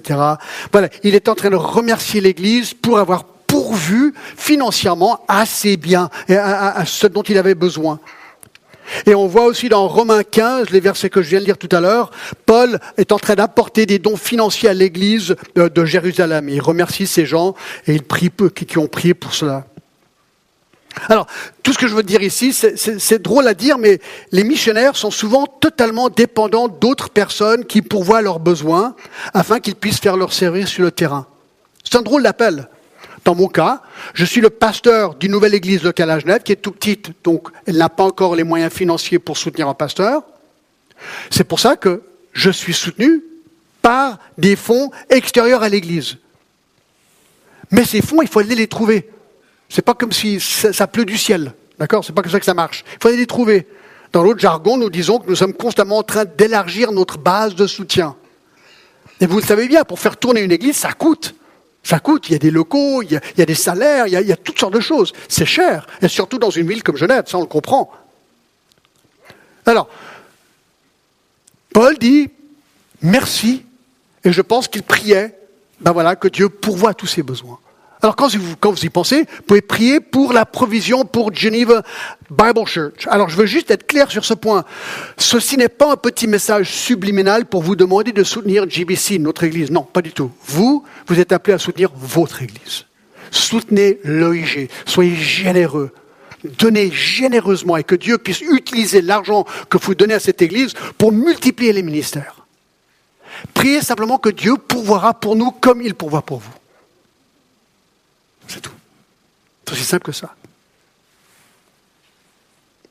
[0.73, 6.11] Voilà, il est en train de remercier l'Église pour avoir pourvu financièrement à ses biens,
[6.29, 7.99] et à, ce dont il avait besoin.
[9.07, 11.69] Et on voit aussi dans Romains 15, les versets que je viens de lire tout
[11.73, 12.11] à l'heure,
[12.47, 16.49] Paul est en train d'apporter des dons financiers à l'église de, Jérusalem.
[16.49, 17.55] Il remercie ces gens
[17.87, 18.31] et il prie
[18.67, 19.67] qui ont prié pour cela.
[21.09, 21.27] Alors,
[21.63, 24.01] tout ce que je veux dire ici, c'est drôle à dire, mais
[24.33, 28.95] les missionnaires sont souvent totalement dépendants d'autres personnes qui pourvoient leurs besoins
[29.35, 31.27] afin qu'ils puissent faire leur service sur le terrain.
[31.85, 32.69] C'est un drôle d'appel.
[33.25, 33.83] Dans mon cas,
[34.15, 37.49] je suis le pasteur d'une nouvelle église locale à Genève qui est tout petite, donc
[37.67, 40.23] elle n'a pas encore les moyens financiers pour soutenir un pasteur.
[41.31, 43.23] C'est pour ça que je suis soutenu
[43.83, 46.17] par des fonds extérieurs à l'église.
[47.71, 49.11] Mais ces fonds, il faut aller les trouver.
[49.69, 51.53] C'est pas comme si ça, pleut du ciel.
[51.79, 52.05] D'accord?
[52.05, 52.85] C'est pas comme ça que ça marche.
[52.95, 53.67] Il faut aller les trouver.
[54.13, 57.67] Dans l'autre jargon, nous disons que nous sommes constamment en train d'élargir notre base de
[57.67, 58.17] soutien.
[59.21, 61.35] Et vous le savez bien, pour faire tourner une église, ça coûte.
[61.83, 62.29] Ça coûte.
[62.29, 64.33] Il y a des locaux, il y a, des salaires, il y a, il y
[64.33, 65.13] a toutes sortes de choses.
[65.29, 65.87] C'est cher.
[66.01, 67.93] Et surtout dans une ville comme Genève, ça on le comprend.
[69.67, 69.89] Alors,
[71.73, 72.31] Paul dit
[73.03, 73.65] merci.
[74.25, 75.39] Et je pense qu'il priait,
[75.81, 77.59] ben voilà, que Dieu pourvoit tous ses besoins.
[78.01, 81.83] Alors quand vous, y pensez, vous pouvez prier pour la provision pour Geneva
[82.31, 83.07] Bible Church.
[83.09, 84.65] Alors je veux juste être clair sur ce point.
[85.17, 89.71] Ceci n'est pas un petit message subliminal pour vous demander de soutenir GBC, notre église.
[89.71, 90.31] Non, pas du tout.
[90.47, 92.85] Vous, vous êtes appelé à soutenir votre église.
[93.33, 94.69] Soutenez l'OIG.
[94.87, 95.91] Soyez généreux.
[96.45, 101.11] Donnez généreusement et que Dieu puisse utiliser l'argent que vous donnez à cette église pour
[101.11, 102.47] multiplier les ministères.
[103.55, 106.58] Priez simplement que Dieu pourvoira pour nous comme il pourvoit pour vous.
[108.49, 108.73] C'est tout.
[109.65, 110.35] C'est aussi simple que ça.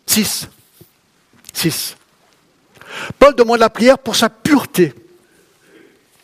[0.06, 0.48] 6.
[1.54, 1.98] 6.
[3.20, 4.94] Paul demande la prière pour sa pureté.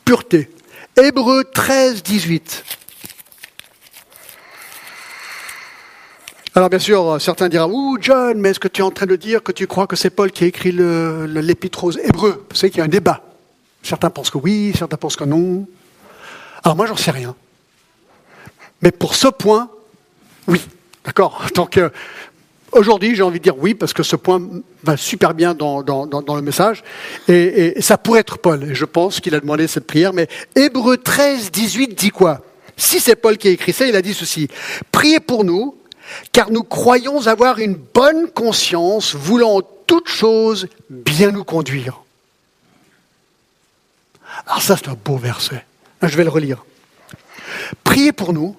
[0.05, 0.49] Pureté.
[0.95, 2.63] Hébreu 13, 18.
[6.55, 9.15] Alors bien sûr, certains diront, ouh John, mais est-ce que tu es en train de
[9.15, 12.69] dire que tu crois que c'est Paul qui a écrit l'épître aux Hébreux Vous savez
[12.69, 13.23] qu'il y a un débat.
[13.81, 15.67] Certains pensent que oui, certains pensent que non.
[16.63, 17.35] Alors moi, j'en sais rien.
[18.83, 19.69] Mais pour ce point,
[20.47, 20.61] oui.
[21.05, 21.79] D'accord Donc,
[22.73, 24.41] aujourd'hui, j'ai envie de dire oui, parce que ce point
[24.83, 26.83] va super bien dans, le message.
[27.27, 28.63] Et, ça pourrait être Paul.
[28.63, 30.13] Et je pense qu'il a demandé cette prière.
[30.13, 32.41] Mais Hébreu 13, 18 dit quoi?
[32.75, 34.47] Si c'est Paul qui a écrit ça, il a dit ceci.
[34.91, 35.75] Priez pour nous,
[36.31, 42.01] car nous croyons avoir une bonne conscience, voulant toute chose bien nous conduire.
[44.47, 45.63] Alors ça, c'est un beau verset.
[46.01, 46.65] Je vais le relire.
[47.83, 48.55] Priez pour nous,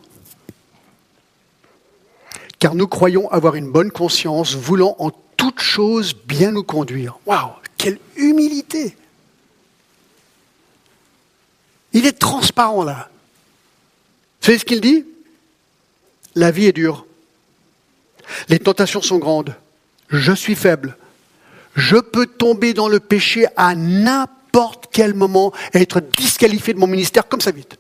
[2.65, 7.19] car nous croyons avoir une bonne conscience, voulant en toute chose bien nous conduire.
[7.27, 8.97] Waouh, quelle humilité
[11.93, 13.11] Il est transparent là.
[14.41, 15.05] Vous savez ce qu'il dit?
[16.35, 17.05] La vie est dure.
[18.49, 19.55] Les tentations sont grandes.
[20.09, 20.97] Je suis faible.
[21.77, 26.87] Je peux tomber dans le péché à n'importe quel moment et être disqualifié de mon
[26.87, 27.77] ministère comme ça vite.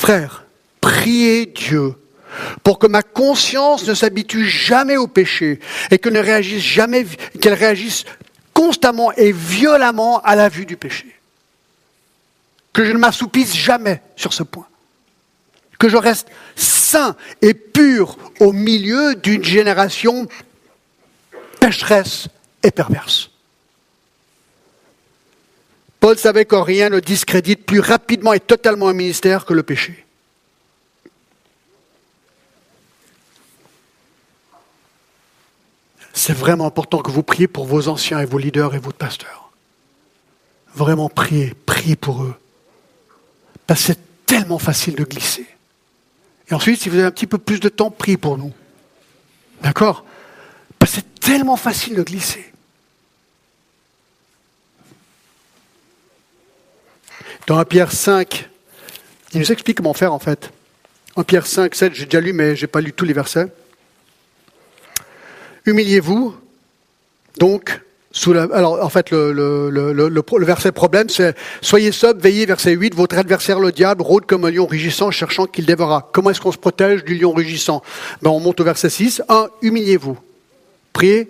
[0.00, 0.46] Frère,
[0.80, 1.94] priez Dieu
[2.64, 5.60] pour que ma conscience ne s'habitue jamais au péché
[5.90, 6.64] et qu'elle réagisse
[7.38, 8.06] qu'elle réagisse
[8.54, 11.14] constamment et violemment à la vue du péché.
[12.72, 14.66] Que je ne m'assoupisse jamais sur ce point.
[15.78, 20.26] Que je reste saint et pur au milieu d'une génération
[21.60, 22.28] pécheresse
[22.62, 23.29] et perverse.
[26.00, 30.06] Paul savait que rien ne discrédite plus rapidement et totalement un ministère que le péché.
[36.20, 39.50] c'est vraiment important que vous priez pour vos anciens et vos leaders et vos pasteurs.
[40.74, 42.34] Vraiment priez, priez pour eux.
[43.66, 45.46] Parce que c'est tellement facile de glisser.
[46.48, 48.52] Et ensuite, si vous avez un petit peu plus de temps, priez pour nous.
[49.62, 50.04] D'accord?
[50.78, 52.52] Parce que c'est tellement facile de glisser.
[57.50, 58.48] Dans 1 Pierre 5,
[59.34, 60.52] il nous explique comment faire en fait.
[61.16, 63.48] En Pierre 5, 7, j'ai déjà lu, mais je n'ai pas lu tous les versets.
[65.66, 66.36] Humiliez-vous,
[67.40, 67.80] donc,
[68.12, 72.46] sous la, alors en fait, le, le, le, le verset problème, c'est Soyez sobre, veillez,
[72.46, 76.08] verset 8, votre adversaire le diable rôde comme un lion rugissant, cherchant qu'il dévorera.
[76.12, 77.82] Comment est-ce qu'on se protège du lion rugissant?
[78.22, 79.22] Ben, On monte au verset 6.
[79.28, 79.48] 1.
[79.62, 80.16] Humiliez-vous.
[80.92, 81.28] Priez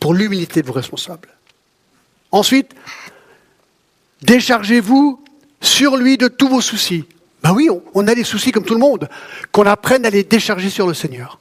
[0.00, 1.28] pour l'humilité de vos responsables.
[2.32, 2.72] Ensuite,
[4.22, 5.22] déchargez-vous
[5.60, 7.04] sur lui de tous vos soucis.
[7.42, 9.08] Ben oui, on a des soucis comme tout le monde.
[9.52, 11.38] Qu'on apprenne à les décharger sur le Seigneur.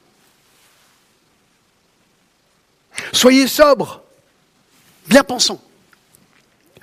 [3.11, 4.01] Soyez sobres,
[5.07, 5.61] bien pensants.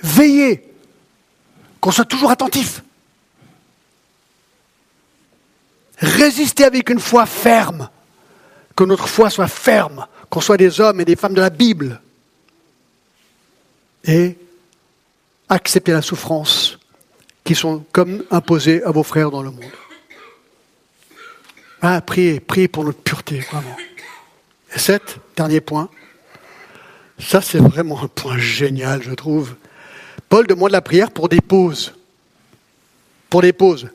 [0.02, 0.64] Veillez,
[1.80, 2.82] qu'on soit toujours attentif.
[5.98, 7.88] Résistez avec une foi ferme,
[8.74, 12.00] que notre foi soit ferme, qu'on soit des hommes et des femmes de la Bible.
[14.04, 14.36] Et
[15.52, 16.78] acceptez la souffrance
[17.44, 19.64] qui sont comme imposées à vos frères dans le monde.
[21.82, 23.76] Ah, priez, priez pour notre pureté, vraiment.
[24.74, 25.90] Et sept, dernier point,
[27.18, 29.54] ça, c'est vraiment un point génial, je trouve.
[30.28, 31.92] Paul demande la prière pour des pauses.
[33.28, 33.88] Pour des pauses.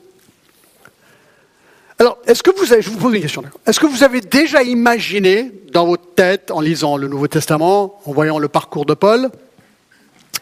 [1.98, 4.62] Alors, est-ce que vous avez, je vous pose une question, est-ce que vous avez déjà
[4.62, 9.30] imaginé dans votre tête, en lisant le Nouveau Testament, en voyant le parcours de Paul,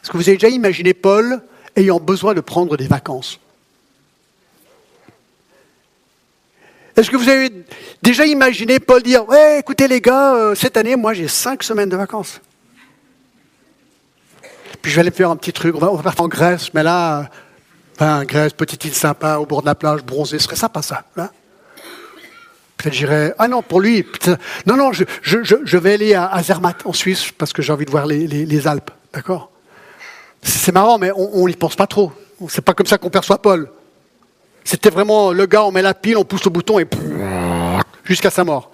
[0.07, 1.43] est-ce que vous avez déjà imaginé Paul
[1.75, 3.41] ayant besoin de prendre des vacances
[6.97, 7.51] Est-ce que vous avez
[8.03, 11.89] déjà imaginé Paul dire, ouais, écoutez les gars, euh, cette année, moi j'ai cinq semaines
[11.89, 12.41] de vacances
[14.87, 15.75] puis je vais aller faire un petit truc.
[15.75, 17.29] On va, partir en Grèce, mais là,
[17.97, 21.03] enfin, Grèce, petite île sympa, au bord de la plage, bronzée, ce serait sympa ça.
[21.17, 21.29] Hein
[22.77, 23.35] Peut-être j'irais.
[23.37, 24.07] Ah non, pour lui.
[24.65, 28.07] Non, non, je, vais aller à, Zermatt, en Suisse, parce que j'ai envie de voir
[28.07, 28.93] les, Alpes.
[29.13, 29.51] D'accord
[30.47, 32.13] C'est marrant, mais on n'y pense pas trop.
[32.49, 33.69] C'est pas comme ça qu'on perçoit Paul.
[34.65, 36.87] C'était vraiment le gars, on met la pile, on pousse le bouton et
[38.05, 38.71] jusqu'à sa mort.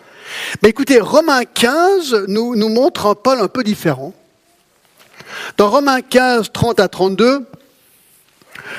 [0.63, 4.13] Mais écoutez, Romains 15 nous, nous montre un Paul un peu différent.
[5.57, 7.47] Dans Romains 15, 30 à 32,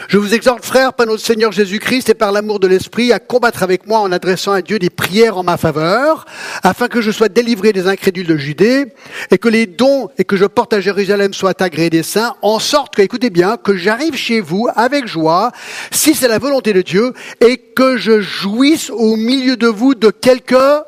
[0.08, 3.64] je vous exhorte, frères, par notre Seigneur Jésus-Christ et par l'amour de l'Esprit, à combattre
[3.64, 6.26] avec moi en adressant à Dieu des prières en ma faveur,
[6.62, 8.94] afin que je sois délivré des incrédules de Judée,
[9.32, 12.60] et que les dons et que je porte à Jérusalem soient agréés des saints, en
[12.60, 15.52] sorte que, écoutez bien, que j'arrive chez vous avec joie,
[15.92, 20.10] si c'est la volonté de Dieu, et que je jouisse au milieu de vous de
[20.10, 20.84] quelque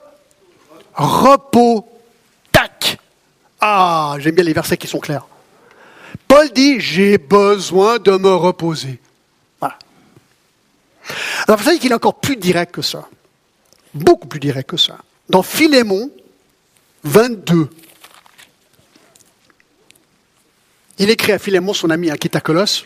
[0.93, 1.87] repos.
[2.51, 2.97] Tac
[3.59, 5.25] Ah, j'aime bien les versets qui sont clairs.
[6.35, 8.99] Paul dit, j'ai besoin de me reposer.
[9.61, 9.79] Voilà.
[11.47, 13.07] Alors vous savez qu'il est encore plus direct que ça.
[13.93, 14.97] Beaucoup plus direct que ça.
[15.29, 16.11] Dans Philémon
[17.05, 17.69] 22,
[20.99, 22.09] il écrit à Philémon, son ami
[22.43, 22.85] Colosse,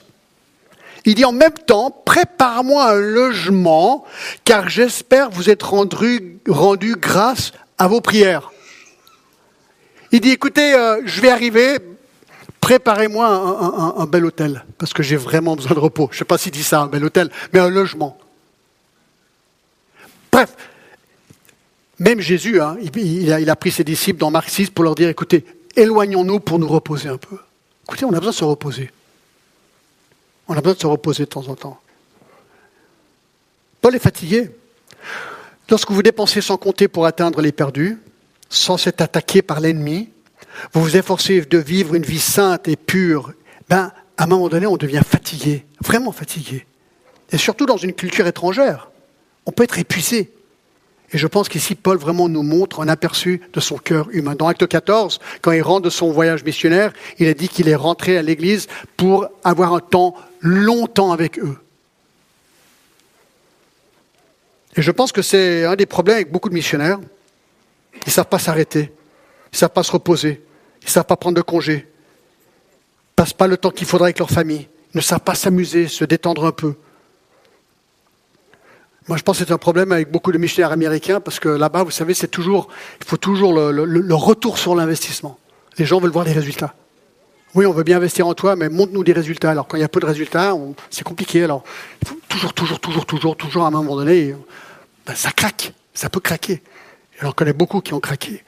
[1.06, 4.06] il dit en même temps, prépare-moi un logement,
[4.46, 8.52] car j'espère vous être rendu, rendu grâce à vos prières.
[10.12, 11.78] Il dit, écoutez, euh, je vais arriver,
[12.62, 13.28] préparez-moi
[13.98, 16.10] un, bel hôtel, parce que j'ai vraiment besoin de repos.
[16.12, 18.18] Je ne sais pas s'il dit ça, un bel hôtel, mais un logement.
[20.32, 20.56] Bref,
[22.00, 25.46] même Jésus, hein, il, a, pris ses disciples dans Marc 6 pour leur dire, écoutez,
[25.76, 27.38] éloignons-nous pour nous reposer un peu.
[27.84, 28.92] Écoutez, on a besoin de se reposer.
[30.48, 31.80] On a besoin de se reposer de temps en temps.
[33.82, 34.52] Paul est fatigué.
[35.70, 38.00] Lorsque vous dépensez sans compter pour atteindre les perdus,
[38.50, 40.10] sans être attaqué par l'ennemi,
[40.74, 43.34] vous vous efforcez de vivre une vie sainte et pure,
[43.70, 46.66] ben, à un moment donné, on devient fatigué, vraiment fatigué.
[47.32, 48.90] Et surtout dans une culture étrangère.
[49.46, 50.32] On peut être épuisé.
[51.12, 54.36] Et je pense qu'ici, Paul vraiment nous montre un aperçu de son cœur humain.
[54.36, 57.76] Dans Acte 14, quand il rentre de son voyage missionnaire, il a dit qu'il est
[57.76, 61.58] rentré à l'église pour avoir un temps longtemps avec eux.
[64.76, 67.00] Et je pense que c'est un des problèmes avec beaucoup de missionnaires.
[67.96, 68.92] Ils ne savent pas s'arrêter.
[69.52, 70.44] Ils ne savent pas se reposer.
[70.82, 71.74] Ils ne savent pas prendre de congé.
[71.74, 74.68] Ils ne passent pas le temps qu'il faudrait avec leur famille.
[74.94, 76.76] Ils ne savent pas s'amuser, se détendre un peu.
[79.08, 81.82] Moi, je pense que c'est un problème avec beaucoup de missionnaires américains parce que là-bas,
[81.84, 82.68] vous savez, c'est toujours,
[83.02, 85.40] il faut toujours le, retour sur l'investissement.
[85.80, 86.76] Les gens veulent voir les résultats.
[87.56, 89.50] Oui, on veut bien investir en toi, mais montre-nous des résultats.
[89.50, 90.56] Alors, quand il y a peu de résultats,
[90.92, 91.44] c'est compliqué.
[91.44, 91.64] Alors,
[92.28, 94.36] toujours, toujours, toujours, toujours, toujours, à un moment donné,
[95.08, 95.74] ben, ça craque.
[95.96, 96.62] Ça peut craquer.
[97.20, 98.44] J'en connais beaucoup qui ont craqué.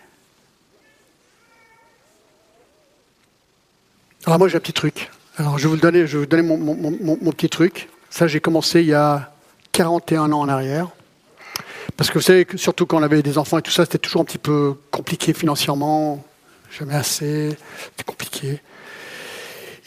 [4.25, 5.09] Alors moi j'ai un petit truc.
[5.37, 7.89] Alors je vais vous donner, je vous donner mon, petit truc.
[8.09, 9.33] Ça j'ai commencé il y a
[9.71, 10.89] 41 ans en arrière.
[11.97, 13.97] Parce que vous savez, que surtout quand on avait des enfants et tout ça, c'était
[13.97, 16.23] toujours un petit peu compliqué financièrement.
[16.77, 17.49] Jamais assez,
[17.83, 18.61] c'était compliqué.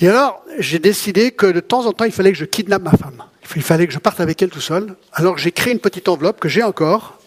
[0.01, 2.91] Et alors, j'ai décidé que de temps en temps, il fallait que je kidnappe ma
[2.91, 3.22] femme.
[3.57, 4.97] Il fallait que je parte avec elle tout seul.
[5.12, 7.18] Alors j'ai créé une petite enveloppe que j'ai encore,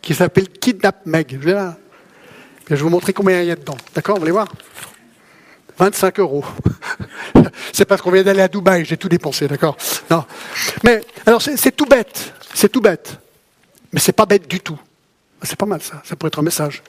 [0.00, 1.38] qui s'appelle Kidnap Meg.
[1.42, 3.76] Je vais vous montrer combien il y a dedans.
[3.94, 4.48] D'accord Vous voulez voir?
[5.82, 6.44] 25 euros.
[7.72, 9.76] c'est parce qu'on vient d'aller à Dubaï, j'ai tout dépensé, d'accord?
[10.08, 10.24] Non.
[10.84, 12.32] Mais, alors c'est tout bête.
[12.54, 13.18] C'est tout bête.
[13.92, 14.78] Mais c'est pas bête du tout.
[15.42, 16.00] C'est pas mal ça.
[16.04, 16.84] Ça pourrait être un message.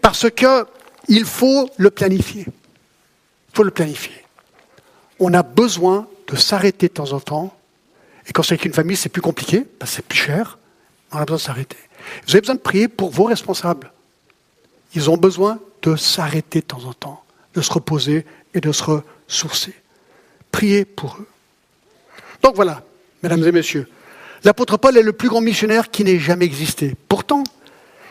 [0.00, 0.66] Parce que
[1.08, 2.46] il faut le planifier.
[2.46, 4.24] Il faut le planifier.
[5.18, 7.54] On a besoin de s'arrêter de temps en temps.
[8.26, 10.58] Et quand c'est avec une famille, c'est plus compliqué, c'est plus cher.
[11.12, 11.76] On a besoin de s'arrêter.
[12.26, 13.92] Vous avez besoin de prier pour vos responsables.
[14.94, 17.22] Ils ont besoin de s'arrêter de temps en temps,
[17.58, 19.74] de se reposer et de se ressourcer.
[20.52, 21.26] Priez pour eux.
[22.42, 22.82] Donc voilà,
[23.22, 23.88] mesdames et messieurs,
[24.44, 26.94] l'apôtre Paul est le plus grand missionnaire qui n'ait jamais existé.
[27.08, 27.42] Pourtant,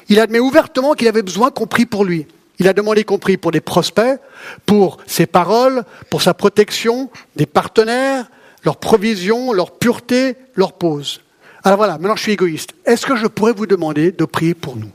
[0.09, 2.27] il admet ouvertement qu'il avait besoin qu'on prie pour lui.
[2.59, 4.19] Il a demandé qu'on prie pour des prospects,
[4.65, 8.29] pour ses paroles, pour sa protection, des partenaires,
[8.65, 11.21] leur provision, leur pureté, leur pause.
[11.63, 12.73] Alors voilà, maintenant je suis égoïste.
[12.85, 14.91] Est-ce que je pourrais vous demander de prier pour nous?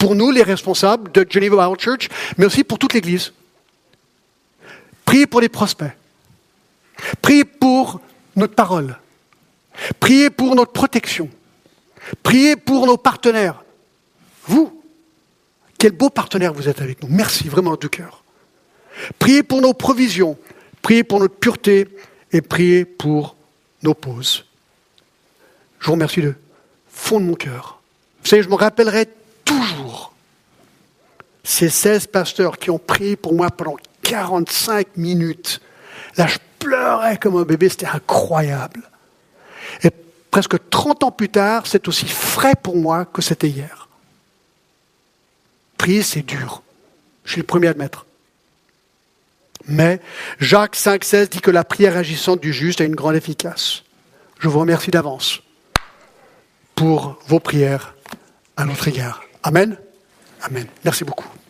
[0.00, 3.34] Pour nous, les responsables de Geneva Bible Church, mais aussi pour toute l'Église.
[5.04, 5.92] Priez pour les prospects.
[7.20, 8.00] Priez pour
[8.34, 8.96] notre parole.
[10.00, 11.28] Priez pour notre protection.
[12.22, 13.62] Priez pour nos partenaires.
[14.46, 14.82] Vous,
[15.76, 17.08] quel beau partenaire vous êtes avec nous.
[17.10, 18.24] Merci vraiment tout cœur.
[19.18, 20.38] Priez pour nos provisions.
[20.80, 21.88] Priez pour notre pureté
[22.32, 23.36] et priez pour
[23.82, 24.46] nos pauses.
[25.78, 26.34] Je vous remercie de
[26.90, 27.82] fond de mon cœur.
[28.22, 29.10] Vous savez, je me rappellerai
[29.50, 30.12] toujours
[31.42, 35.60] ces 16 pasteurs qui ont prié pour moi pendant 45 minutes.
[36.16, 38.82] Là, je pleurais comme un bébé, c'était incroyable.
[39.82, 39.90] Et
[40.30, 43.88] presque 30 ans plus tard, c'est aussi frais pour moi que c'était hier.
[45.78, 46.62] Prier, c'est dur.
[47.24, 48.06] Je suis le premier à admettre.
[49.66, 50.00] Mais
[50.38, 53.82] Jacques 5,16 dit que la prière agissante du juste a une grande efficace.
[54.38, 55.40] Je vous remercie d'avance
[56.74, 57.94] pour vos prières
[58.56, 59.22] à notre égard.
[59.42, 59.76] Amen.
[60.42, 60.66] Amen.
[60.84, 61.30] Merci beaucoup.